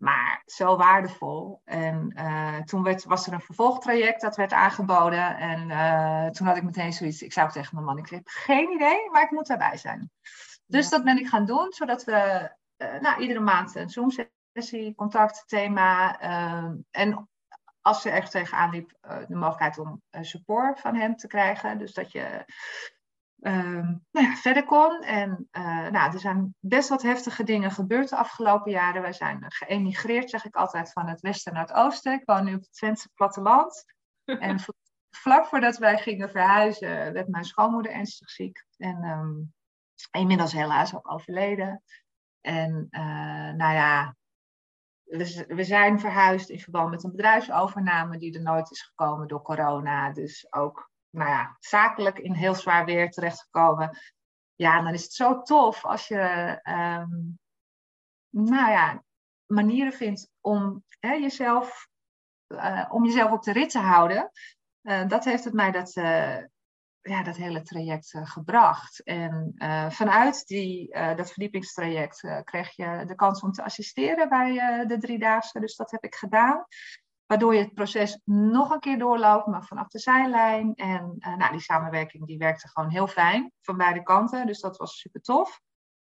[0.00, 1.60] Maar zo waardevol.
[1.64, 5.36] En uh, toen werd, was er een vervolgtraject dat werd aangeboden.
[5.36, 7.22] En uh, toen had ik meteen zoiets.
[7.22, 10.10] Ik zei tegen mijn man: Ik heb geen idee, maar ik moet daarbij zijn.
[10.66, 15.44] Dus dat ben ik gaan doen, zodat we uh, nou, iedere maand een Zoom-sessie, contact,
[15.46, 16.20] thema.
[16.90, 17.28] En
[17.80, 18.92] als ze echt tegenaan liep,
[19.28, 21.78] de mogelijkheid om support van hem te krijgen.
[21.78, 22.44] Dus dat je
[23.40, 25.02] um, nou ja, verder kon.
[25.02, 29.02] En uh, nou, er zijn best wat heftige dingen gebeurd de afgelopen jaren.
[29.02, 32.12] Wij zijn geëmigreerd, zeg ik altijd, van het westen naar het oosten.
[32.12, 33.84] Ik woon nu op het Twentse platteland.
[34.24, 34.60] en
[35.10, 38.64] vlak voordat wij gingen verhuizen, werd mijn schoonmoeder ernstig ziek.
[38.76, 39.54] En um,
[40.10, 41.82] inmiddels helaas ook overleden.
[42.40, 43.00] En uh,
[43.52, 44.16] nou ja,
[45.04, 49.42] we, we, zijn verhuisd in verband met een bedrijfsovername die er nooit is gekomen door
[49.42, 50.12] corona.
[50.12, 53.98] Dus ook nou ja, zakelijk in heel zwaar weer terechtgekomen.
[54.54, 57.38] Ja, dan is het zo tof als je um,
[58.30, 59.02] nou ja,
[59.46, 61.88] manieren vindt om hè, jezelf,
[62.48, 64.30] uh, om jezelf op de rit te houden.
[64.82, 66.36] Uh, dat heeft het mij dat, uh,
[67.00, 69.02] ja, dat hele traject gebracht.
[69.02, 69.54] En
[69.88, 75.60] vanuit die, dat verdiepingstraject kreeg je de kans om te assisteren bij de driedaagse.
[75.60, 76.64] Dus dat heb ik gedaan.
[77.30, 80.74] Waardoor je het proces nog een keer doorloopt, maar vanaf de zijlijn.
[80.74, 84.46] En uh, nou, die samenwerking die werkte gewoon heel fijn van beide kanten.
[84.46, 85.60] Dus dat was super tof.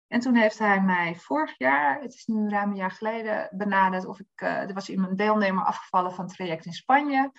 [0.07, 4.07] En toen heeft hij mij vorig jaar, het is nu ruim een jaar geleden, benaderd
[4.07, 7.33] of ik, uh, er was iemand deelnemer afgevallen van het traject in Spanje.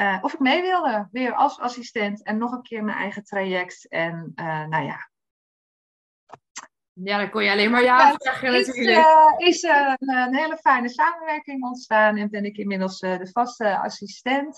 [0.00, 3.88] Uh, of ik mee wilde, weer als assistent en nog een keer mijn eigen traject.
[3.88, 4.32] En
[4.68, 5.10] nou ja,
[6.94, 8.96] ja, dan kon je alleen maar ja zeggen natuurlijk.
[8.96, 13.30] Uh, is uh, een, een, hele fijne samenwerking ontstaan en ben ik inmiddels uh, de
[13.32, 14.56] vaste assistent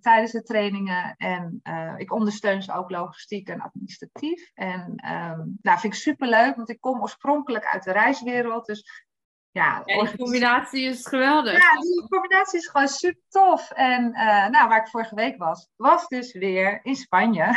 [0.00, 1.14] tijdens de trainingen.
[1.16, 1.60] En
[1.96, 4.50] ik ondersteun ze ook logistiek en administratief.
[4.54, 4.80] En
[5.12, 8.66] um, nou, vind ik superleuk, want ik kom oorspronkelijk uit de reiswereld.
[8.66, 9.06] Dus
[9.50, 11.52] ja, ja die combinatie is geweldig.
[11.52, 13.70] Ja, die combinatie is gewoon super tof.
[13.70, 14.10] En
[14.50, 17.54] nou, waar ik vorige week was, was dus weer in Spanje.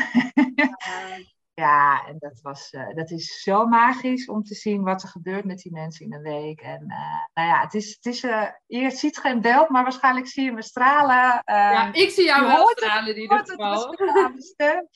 [0.56, 0.78] Ja,
[1.56, 5.58] en dat, was, uh, dat is zo magisch om te zien wat er gebeurt met
[5.58, 6.62] die mensen in een week.
[6.62, 10.28] En uh, nou ja, het is, het is, uh, je ziet geen beeld, maar waarschijnlijk
[10.28, 11.42] zie je me stralen.
[11.46, 13.90] ja, ik zie jou wel stralen in ieder geval.
[13.92, 14.88] Het,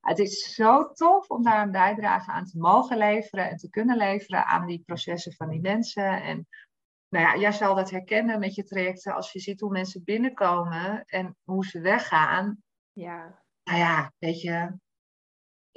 [0.00, 3.96] het is zo tof om daar een bijdrage aan te mogen leveren en te kunnen
[3.96, 6.22] leveren aan die processen van die mensen.
[6.22, 6.46] En
[7.08, 11.04] nou ja, jij zal dat herkennen met je trajecten als je ziet hoe mensen binnenkomen
[11.06, 12.62] en hoe ze weggaan.
[12.92, 13.42] Ja.
[13.64, 14.72] Nou ja, weet je,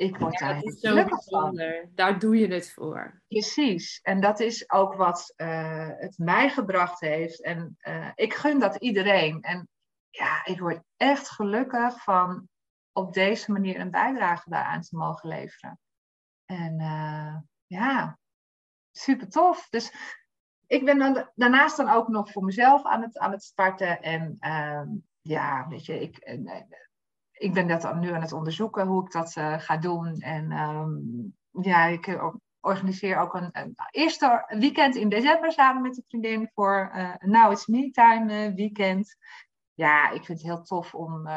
[0.02, 1.90] ik word ja, daar zo bijzonder.
[1.96, 3.22] Daar doe je het voor.
[3.28, 4.00] Precies.
[4.02, 7.44] En dat is ook wat uh, het mij gebracht heeft.
[7.44, 9.42] En uh, ik gun dat iedereen.
[9.42, 9.68] En
[10.10, 12.48] ja, ik word echt gelukkig van
[12.92, 15.80] op deze manier een bijdrage daaraan te mogen leveren.
[16.46, 18.18] En uh, ja,
[18.92, 19.70] super tof.
[19.70, 19.94] Dus
[20.68, 24.02] ik ben dan daarnaast dan ook nog voor mezelf aan het, aan het starten.
[24.02, 24.88] En ehm,
[25.22, 26.18] ja, weet je, ik
[27.42, 30.20] ik ben dat nu aan het onderzoeken hoe ik dat uh, ga doen.
[30.20, 36.06] En um, ja, ik organiseer ook een, een, eerste weekend in december samen met een
[36.08, 39.16] vriendin voor uh, Now It's Me Time weekend.
[39.74, 41.30] Ja, ik vind het heel tof om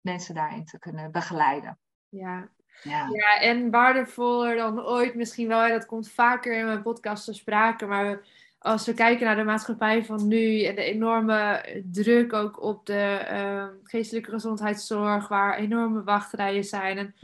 [0.00, 1.78] mensen daarin te kunnen begeleiden.
[2.08, 2.48] Ja.
[2.82, 3.08] Ja.
[3.12, 5.68] ja, en waardevoller dan ooit misschien wel.
[5.68, 8.26] Dat komt vaker in mijn podcast te sprake, maar
[8.58, 13.26] als we kijken naar de maatschappij van nu en de enorme druk ook op de
[13.30, 16.98] uh, geestelijke gezondheidszorg, waar enorme wachtrijen zijn.
[16.98, 17.14] En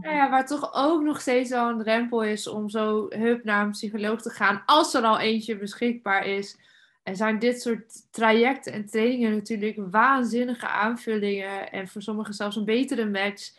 [0.00, 3.64] nou ja, waar toch ook nog steeds wel een drempel is om zo hulp naar
[3.64, 6.58] een psycholoog te gaan, als er al eentje beschikbaar is.
[7.02, 12.64] En zijn dit soort trajecten en trainingen natuurlijk waanzinnige aanvullingen en voor sommigen zelfs een
[12.64, 13.52] betere match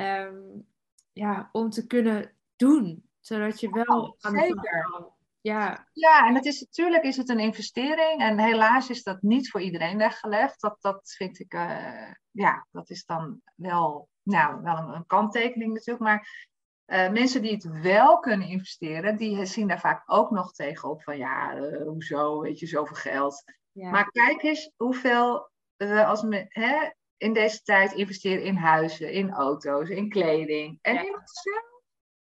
[0.00, 0.66] um,
[1.12, 3.04] ja, om te kunnen doen.
[3.20, 5.14] Zodat je wel aan de.
[5.46, 5.88] Ja.
[5.92, 8.20] ja, en het is, natuurlijk is het een investering.
[8.20, 10.60] En helaas is dat niet voor iedereen weggelegd.
[10.60, 15.72] Dat, dat vind ik, uh, ja, dat is dan wel, nou, wel een, een kanttekening
[15.72, 16.04] natuurlijk.
[16.04, 16.48] Maar
[16.86, 21.16] uh, mensen die het wel kunnen investeren, die zien daar vaak ook nog tegenop van
[21.16, 23.42] ja, uh, hoezo, weet je, zoveel geld.
[23.72, 23.90] Ja.
[23.90, 29.30] Maar kijk eens hoeveel we als we hè, in deze tijd investeren in huizen, in
[29.32, 31.00] auto's, in kleding en ja.
[31.00, 31.75] in onszelf.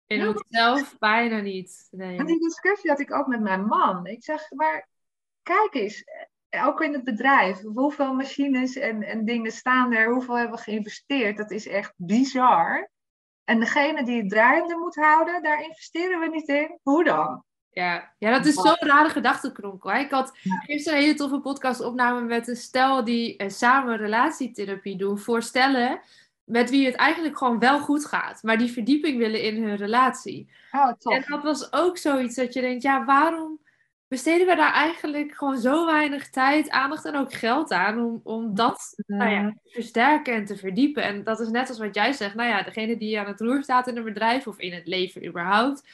[0.07, 1.87] In ja, zelf bijna niet.
[1.91, 2.17] Nee.
[2.17, 4.05] En die discussie had ik ook met mijn man.
[4.05, 4.87] Ik zeg, maar
[5.41, 6.03] kijk eens,
[6.49, 7.61] ook in het bedrijf.
[7.61, 10.11] Hoeveel machines en, en dingen staan er?
[10.11, 11.37] Hoeveel hebben we geïnvesteerd?
[11.37, 12.91] Dat is echt bizar.
[13.43, 16.79] En degene die het draaiende moet houden, daar investeren we niet in.
[16.81, 17.43] Hoe dan?
[17.71, 19.93] Ja, ja dat is zo'n rare gedachtenkronkel.
[19.93, 20.31] Ik had
[20.65, 26.01] gisteren een hele toffe podcastopname met een stel die eh, samen relatietherapie doen voor stellen
[26.43, 30.51] met wie het eigenlijk gewoon wel goed gaat, maar die verdieping willen in hun relatie.
[30.71, 31.13] Oh, tof.
[31.13, 33.61] En dat was ook zoiets dat je denkt, ja, waarom
[34.07, 38.55] besteden we daar eigenlijk gewoon zo weinig tijd, aandacht en ook geld aan om, om
[38.55, 41.03] dat nou ja, te versterken en te verdiepen?
[41.03, 43.63] En dat is net als wat jij zegt, nou ja, degene die aan het roer
[43.63, 45.87] staat in een bedrijf of in het leven überhaupt,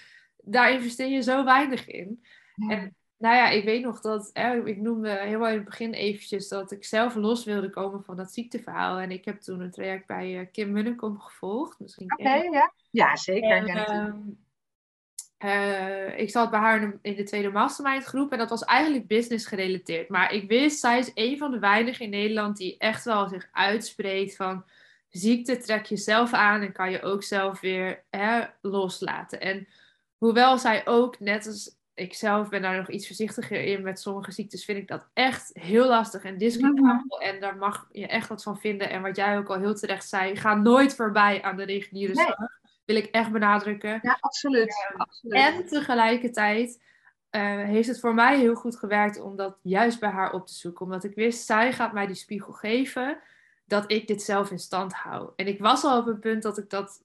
[0.44, 2.24] daar investeer je zo weinig in.
[2.68, 6.48] En nou ja, ik weet nog dat, hè, ik noemde helemaal in het begin eventjes
[6.48, 9.00] dat ik zelf los wilde komen van dat ziekteverhaal.
[9.00, 11.80] En ik heb toen een traject bij uh, Kim Munnekom gevolgd.
[12.08, 12.74] Oké, ja.
[12.92, 13.68] Ja, zeker.
[13.68, 14.18] En, ehm,
[15.40, 19.46] uh, ik zat bij haar in de tweede mastermind groep en dat was eigenlijk business
[19.46, 20.10] gerelateerd.
[20.10, 23.50] Maar ik wist, zij is een van de weinigen in Nederland die echt wel zich
[23.52, 24.64] uitspreekt van
[25.10, 29.42] ziekte trek je zelf aan en kan je ook zelf weer hè, loslaten.
[29.42, 29.68] En
[30.18, 34.32] hoewel zij ook, net als ik zelf ben daar nog iets voorzichtiger in met sommige
[34.32, 37.22] ziektes, vind ik dat echt heel lastig en discutabel.
[37.22, 38.90] En daar mag je echt wat van vinden.
[38.90, 42.58] En wat jij ook al heel terecht zei, ga nooit voorbij aan de reguliere zorg
[42.90, 44.00] wil ik echt benadrukken.
[44.02, 44.76] Ja, absoluut.
[44.98, 45.36] Absoluut.
[45.36, 46.82] En tegelijkertijd
[47.32, 50.54] uh, heeft het voor mij heel goed gewerkt om dat juist bij haar op te
[50.54, 50.86] zoeken.
[50.86, 53.20] Omdat ik wist, zij gaat mij die spiegel geven
[53.66, 55.32] dat ik dit zelf in stand hou.
[55.36, 57.04] En ik was al op een punt dat ik dat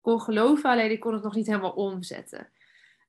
[0.00, 2.48] kon geloven, alleen ik kon het nog niet helemaal omzetten.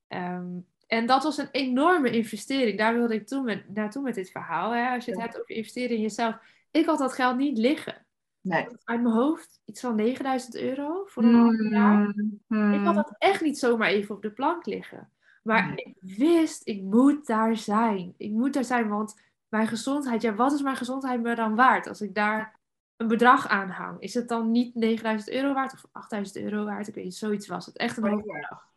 [0.08, 2.78] Um, en dat was een enorme investering.
[2.78, 4.74] Daar wilde ik toen met, naartoe met dit verhaal.
[4.74, 4.88] Hè?
[4.88, 6.36] Als je het hebt over investeren in jezelf.
[6.70, 8.06] Ik had dat geld niet liggen.
[8.40, 8.66] Nee.
[8.84, 12.14] Uit mijn hoofd iets van 9000 euro voor een half jaar.
[12.46, 15.10] Mm, ik had dat echt niet zomaar even op de plank liggen.
[15.42, 18.14] Maar ik wist, ik moet daar zijn.
[18.16, 21.86] Ik moet daar zijn, want mijn gezondheid, ja, wat is mijn gezondheid me dan waard
[21.86, 22.58] als ik daar
[22.96, 24.00] een bedrag aan hang?
[24.00, 26.88] Is het dan niet 9000 euro waard of 8000 euro waard?
[26.88, 27.76] Ik weet niet, zoiets was het.
[27.76, 28.72] Echt een hoog bedrag.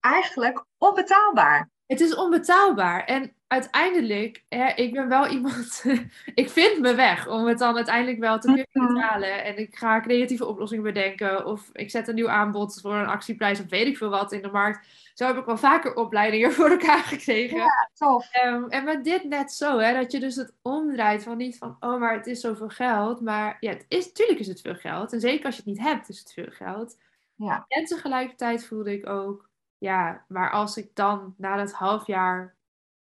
[0.00, 1.70] Eigenlijk onbetaalbaar.
[1.86, 3.04] Het is onbetaalbaar.
[3.04, 5.84] En uiteindelijk, hè, ik ben wel iemand,
[6.34, 8.94] ik vind me weg om het dan uiteindelijk wel te kunnen mhm.
[8.94, 9.44] betalen.
[9.44, 11.46] En ik ga creatieve oplossingen bedenken.
[11.46, 14.42] Of ik zet een nieuw aanbod voor een actieprijs of weet ik veel wat in
[14.42, 14.86] de markt.
[15.14, 17.56] Zo heb ik wel vaker opleidingen voor elkaar gekregen.
[17.56, 18.28] Ja, tof.
[18.44, 21.76] Um, en met dit net zo, hè, dat je dus het omdraait van niet van,
[21.80, 23.20] oh, maar het is zoveel geld.
[23.20, 25.12] Maar ja, het is, tuurlijk is het veel geld.
[25.12, 26.96] En zeker als je het niet hebt, is het veel geld.
[27.34, 27.64] Ja.
[27.68, 29.49] En tegelijkertijd voelde ik ook,
[29.80, 32.54] ja, maar als ik dan na dat half jaar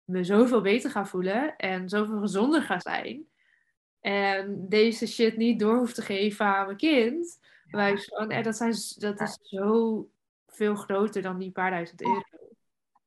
[0.03, 3.27] me zoveel beter ga voelen en zoveel gezonder ga zijn.
[4.01, 7.39] En deze shit niet door hoef te geven aan mijn kind.
[7.65, 7.97] Ja.
[7.97, 10.07] Van, en dat, zijn, dat is zo
[10.47, 12.21] veel groter dan die paar duizend euro.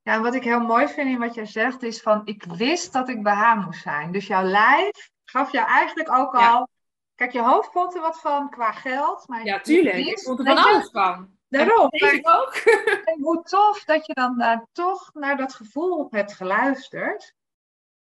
[0.03, 3.09] Ja, wat ik heel mooi vind in wat jij zegt is van ik wist dat
[3.09, 4.13] ik bij haar moest zijn.
[4.13, 6.69] Dus jouw lijf gaf jou eigenlijk ook al.
[7.15, 9.29] Kijk, je hoofd vond er wat van qua geld.
[9.29, 9.97] Maar ja, tuurlijk.
[9.97, 11.36] Ik vond er van alles van.
[11.49, 11.89] Daarom.
[11.91, 12.55] ik ook.
[13.05, 17.35] En hoe tof dat je dan uh, toch naar dat gevoel hebt geluisterd.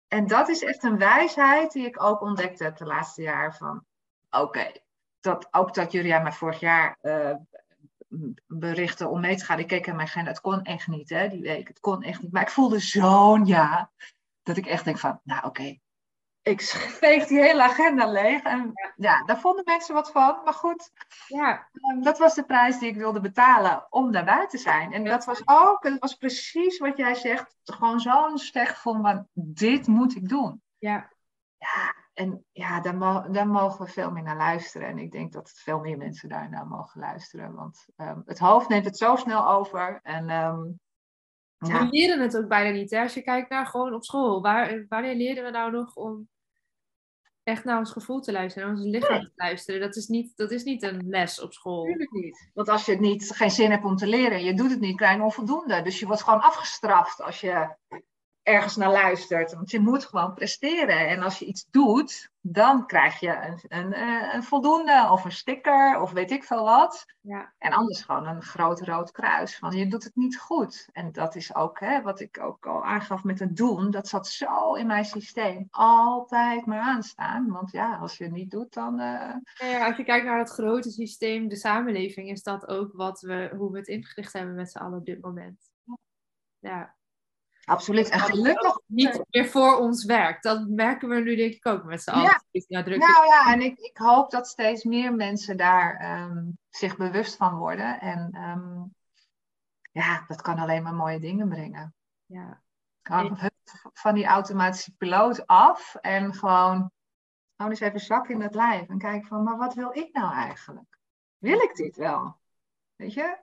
[0.09, 3.53] En dat is echt een wijsheid die ik ook ontdekt heb de laatste jaren.
[3.53, 3.85] Van
[4.31, 4.73] oké,
[5.21, 7.35] dat, ook dat Julia mij vorig jaar uh,
[8.47, 9.59] berichten om mee te gaan.
[9.59, 11.69] Ik keek aan mijn agenda, het kon echt niet hè, die week.
[11.69, 12.33] Het kon echt niet.
[12.33, 13.91] Maar ik voelde zo'n ja,
[14.43, 15.79] dat ik echt denk van, nou oké,
[16.47, 16.63] ik
[17.01, 18.43] veeg die hele agenda leeg.
[18.43, 19.25] En ja.
[19.25, 20.41] daar vonden mensen wat van.
[20.45, 20.91] Maar goed,
[21.27, 21.69] ja.
[21.73, 24.93] Ehm, dat was de prijs die ik wilde betalen om daarbij te zijn.
[24.93, 27.57] En dat was ook, het was precies wat jij zegt.
[27.63, 30.63] Gewoon zo'n sterk gevoel van, dit moet ik doen.
[30.79, 31.15] Ja.
[31.59, 34.89] Ja, en ja, daar, daar, mogen we veel meer naar luisteren.
[34.89, 37.55] En ik denk dat veel meer mensen daar naar mogen luisteren.
[37.55, 40.01] Want um, het hoofd neemt het zo snel over.
[40.03, 40.81] En um,
[41.59, 41.79] ja.
[41.79, 42.91] We leren het ook bijna niet.
[42.91, 43.03] Hè?
[43.03, 44.43] Als je kijkt naar gewoon op school.
[44.43, 46.29] Waar, wanneer leren we nou nog om
[47.47, 49.81] echt naar ons gevoel te luisteren, naar ons lichaam te luisteren.
[49.81, 51.85] Dat is, niet, dat is niet een les op school.
[51.85, 52.51] Tuurlijk niet.
[52.55, 55.17] Want als je niet, geen zin hebt om te leren, je doet het niet, krijg
[55.17, 55.83] je onvoldoende.
[55.83, 57.75] Dus je wordt gewoon afgestraft als je
[58.47, 59.55] ergens naar luistert.
[59.55, 61.09] Want je moet gewoon presteren.
[61.09, 65.33] En als je iets doet, dan krijg je een, een, eh, een voldoende of een
[65.33, 67.05] sticker of weet ik veel wat.
[67.21, 67.53] Ja.
[67.59, 69.59] En anders gewoon een groot rood kruis.
[69.59, 70.89] Want je doet het niet goed.
[70.93, 73.91] En dat is ook hè, wat ik ook al aangaf met het doen.
[73.91, 75.69] Dat zat zo in mijn systeem.
[75.71, 77.51] Altijd maar aanstaan.
[77.51, 79.01] Want ja, als je het niet doet, dan.
[79.01, 79.35] Uh...
[79.55, 83.55] Ja, als je kijkt naar het grote systeem, de samenleving, is dat ook wat we,
[83.57, 85.71] hoe we het ingericht hebben met z'n allen op dit moment.
[86.59, 86.95] Ja.
[87.67, 88.09] Absoluut.
[88.09, 90.43] En gelukkig niet meer voor ons werkt.
[90.43, 92.43] Dat merken we nu denk ik ook met z'n allen.
[92.51, 92.83] Ja.
[92.85, 97.55] Nou ja, en ik, ik hoop dat steeds meer mensen daar um, zich bewust van
[97.55, 98.01] worden.
[98.01, 98.95] En um,
[99.93, 101.95] ja, dat kan alleen maar mooie dingen brengen.
[102.27, 102.63] Ja.
[103.93, 106.91] Van die automatische piloot af en gewoon,
[107.57, 110.35] gewoon eens even zak in het lijf en kijken van, maar wat wil ik nou
[110.35, 110.99] eigenlijk?
[111.39, 112.39] Wil ik dit wel?
[112.97, 113.39] Weet je?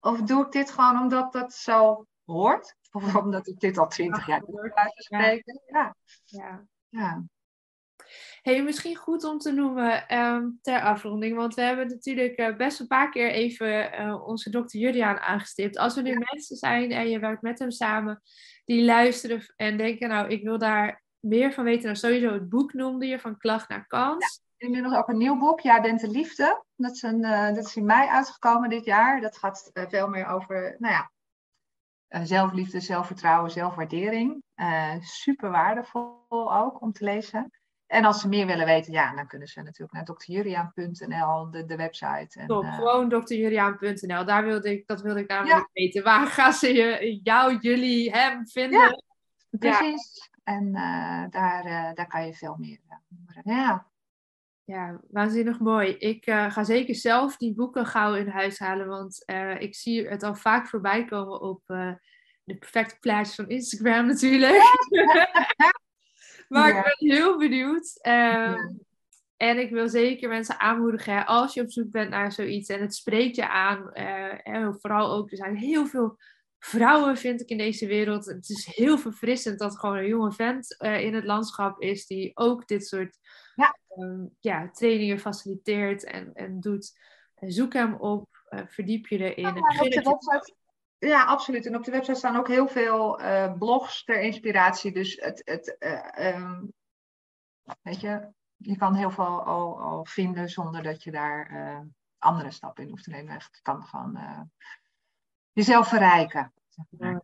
[0.00, 2.76] Of doe ik dit gewoon omdat dat zo hoort?
[2.94, 5.60] Of omdat ik dit al twintig jaar doe, spreken?
[5.66, 5.96] Ja.
[6.24, 6.66] ja.
[6.88, 7.24] ja.
[8.42, 12.80] Hey, misschien goed om te noemen ehm, ter afronding, want we hebben natuurlijk uh, best
[12.80, 15.78] een paar keer even uh, onze dokter Julian aangestipt.
[15.78, 18.22] Als er nu mensen zijn en je werkt met hem samen,
[18.64, 21.84] die luisteren en denken, nou, ik wil daar meer van weten.
[21.84, 24.40] Nou, sowieso het boek noemde je, van klacht naar kans.
[24.56, 26.64] Ja, inmiddels ook een nieuw boek, Ja, bent de liefde.
[26.76, 29.20] Dat is, een, uh, dat is in mei uitgekomen dit jaar.
[29.20, 31.10] Dat gaat veel meer over, nou ja,
[32.22, 34.42] zelfliefde, zelfvertrouwen, zelfwaardering.
[35.00, 37.50] super waardevol ook om te lezen.
[37.86, 41.76] En als ze meer willen weten, ja, dan kunnen ze natuurlijk naar drjuriaan.nl, de, de
[41.76, 42.40] website.
[42.40, 44.24] En, Top, uh, gewoon drjuriaan.nl.
[44.24, 46.02] Daar wilde ik, dat wilde ik namelijk weten.
[46.02, 48.80] Waar gaan ze je, jou, jullie, hem vinden?
[48.80, 49.00] Ja,
[49.50, 50.30] precies.
[50.44, 52.78] En uh, daar, uh, daar kan je veel meer
[53.44, 53.86] Ja.
[54.64, 55.88] Ja, waanzinnig mooi.
[55.88, 59.22] Ik ga zeker zelf die boeken gauw in huis halen, want
[59.58, 61.62] ik zie het al vaak voorbij komen op
[62.44, 64.62] de perfecte plaatjes van Instagram natuurlijk.
[66.48, 67.98] Maar ik ben heel benieuwd.
[68.00, 68.68] Ehm,
[69.36, 72.94] en ik wil zeker mensen aanmoedigen, als je op zoek bent naar zoiets en het
[72.94, 76.18] spreekt je aan, en vooral ook, er zijn heel veel
[76.58, 78.26] vrouwen, vind ik, in deze wereld.
[78.26, 82.66] Het is heel verfrissend dat gewoon een jonge vent in het landschap is die ook
[82.66, 83.18] dit soort
[83.54, 83.78] ja.
[83.96, 86.98] Um, ja, trainingen faciliteert en, en doet.
[87.34, 89.54] Zoek hem op, uh, verdiep je erin.
[89.54, 90.42] Ja,
[90.98, 91.66] ja, absoluut.
[91.66, 94.92] En op de website staan ook heel veel uh, blogs ter inspiratie.
[94.92, 96.72] Dus het, het uh, um,
[97.82, 101.86] weet je, je kan heel veel al, al vinden zonder dat je daar
[102.18, 103.32] andere stappen in hoeft te nemen.
[103.32, 104.18] Het kan gewoon
[105.52, 106.52] jezelf verrijken.
[106.90, 107.22] Ja.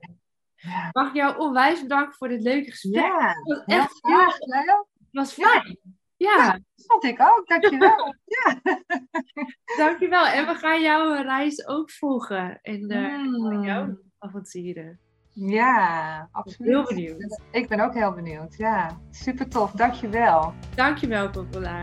[0.93, 3.05] Mag ik jou onwijs bedanken voor dit leuke gesprek.
[3.05, 3.99] Ja, het was echt.
[4.99, 5.79] Het was fijn.
[5.83, 5.99] Ja.
[6.29, 7.43] Ja, dat vond ik ook.
[7.47, 8.15] Dankjewel.
[8.37, 8.61] ja.
[9.77, 10.27] Dankjewel.
[10.27, 13.65] En we gaan jouw reis ook volgen in de mm.
[13.65, 15.01] jouw avonturen.
[15.33, 16.71] Ja, absoluut.
[16.71, 17.41] Heel benieuwd.
[17.51, 18.57] Ik ben ook heel benieuwd.
[18.57, 19.71] Ja, super tof.
[19.71, 20.53] Dankjewel.
[20.75, 21.81] Dankjewel, Popola.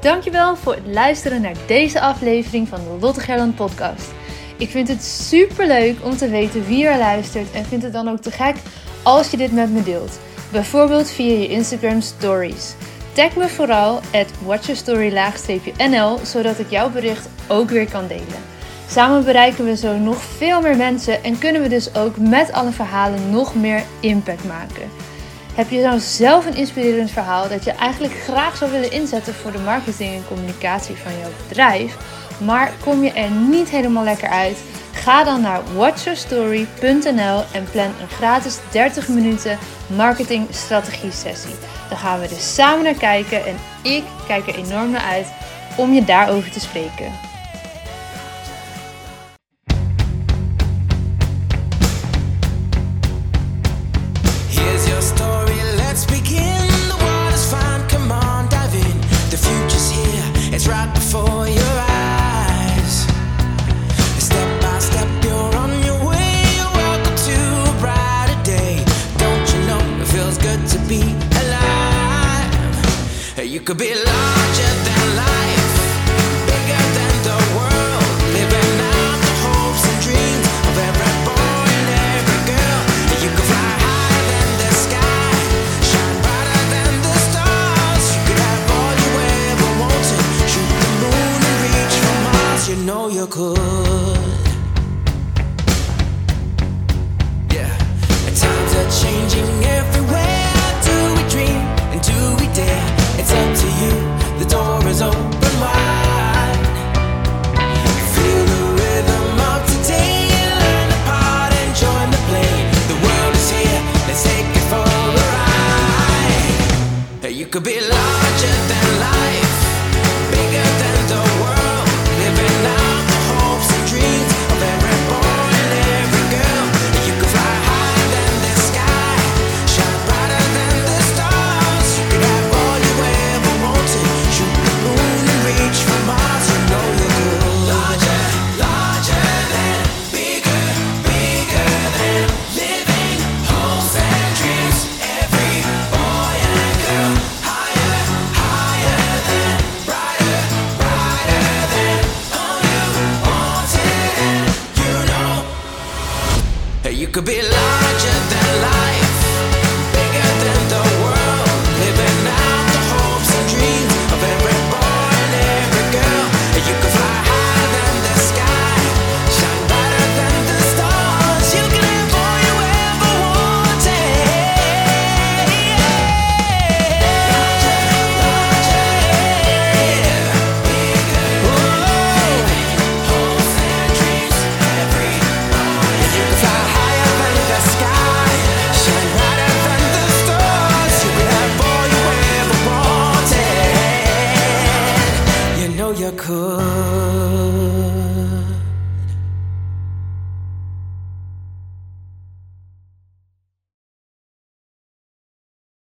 [0.00, 4.12] Dankjewel voor het luisteren naar deze aflevering van de Lotte Gerland podcast.
[4.58, 8.08] Ik vind het super leuk om te weten wie er luistert en vind het dan
[8.08, 8.56] ook te gek
[9.02, 10.18] als je dit met me deelt.
[10.52, 12.74] Bijvoorbeeld via je Instagram stories.
[13.16, 18.42] Tag me vooral at watchyourstory-nl, zodat ik jouw bericht ook weer kan delen.
[18.88, 22.70] Samen bereiken we zo nog veel meer mensen en kunnen we dus ook met alle
[22.70, 24.90] verhalen nog meer impact maken.
[25.54, 29.52] Heb je nou zelf een inspirerend verhaal dat je eigenlijk graag zou willen inzetten voor
[29.52, 31.96] de marketing en communicatie van jouw bedrijf,
[32.38, 34.58] maar kom je er niet helemaal lekker uit?
[34.92, 41.54] Ga dan naar watchyourstory.nl en plan een gratis 30 minuten marketing strategie sessie.
[41.88, 45.26] Dan gaan we dus samen naar kijken en ik kijk er enorm naar uit
[45.76, 47.25] om je daarover te spreken.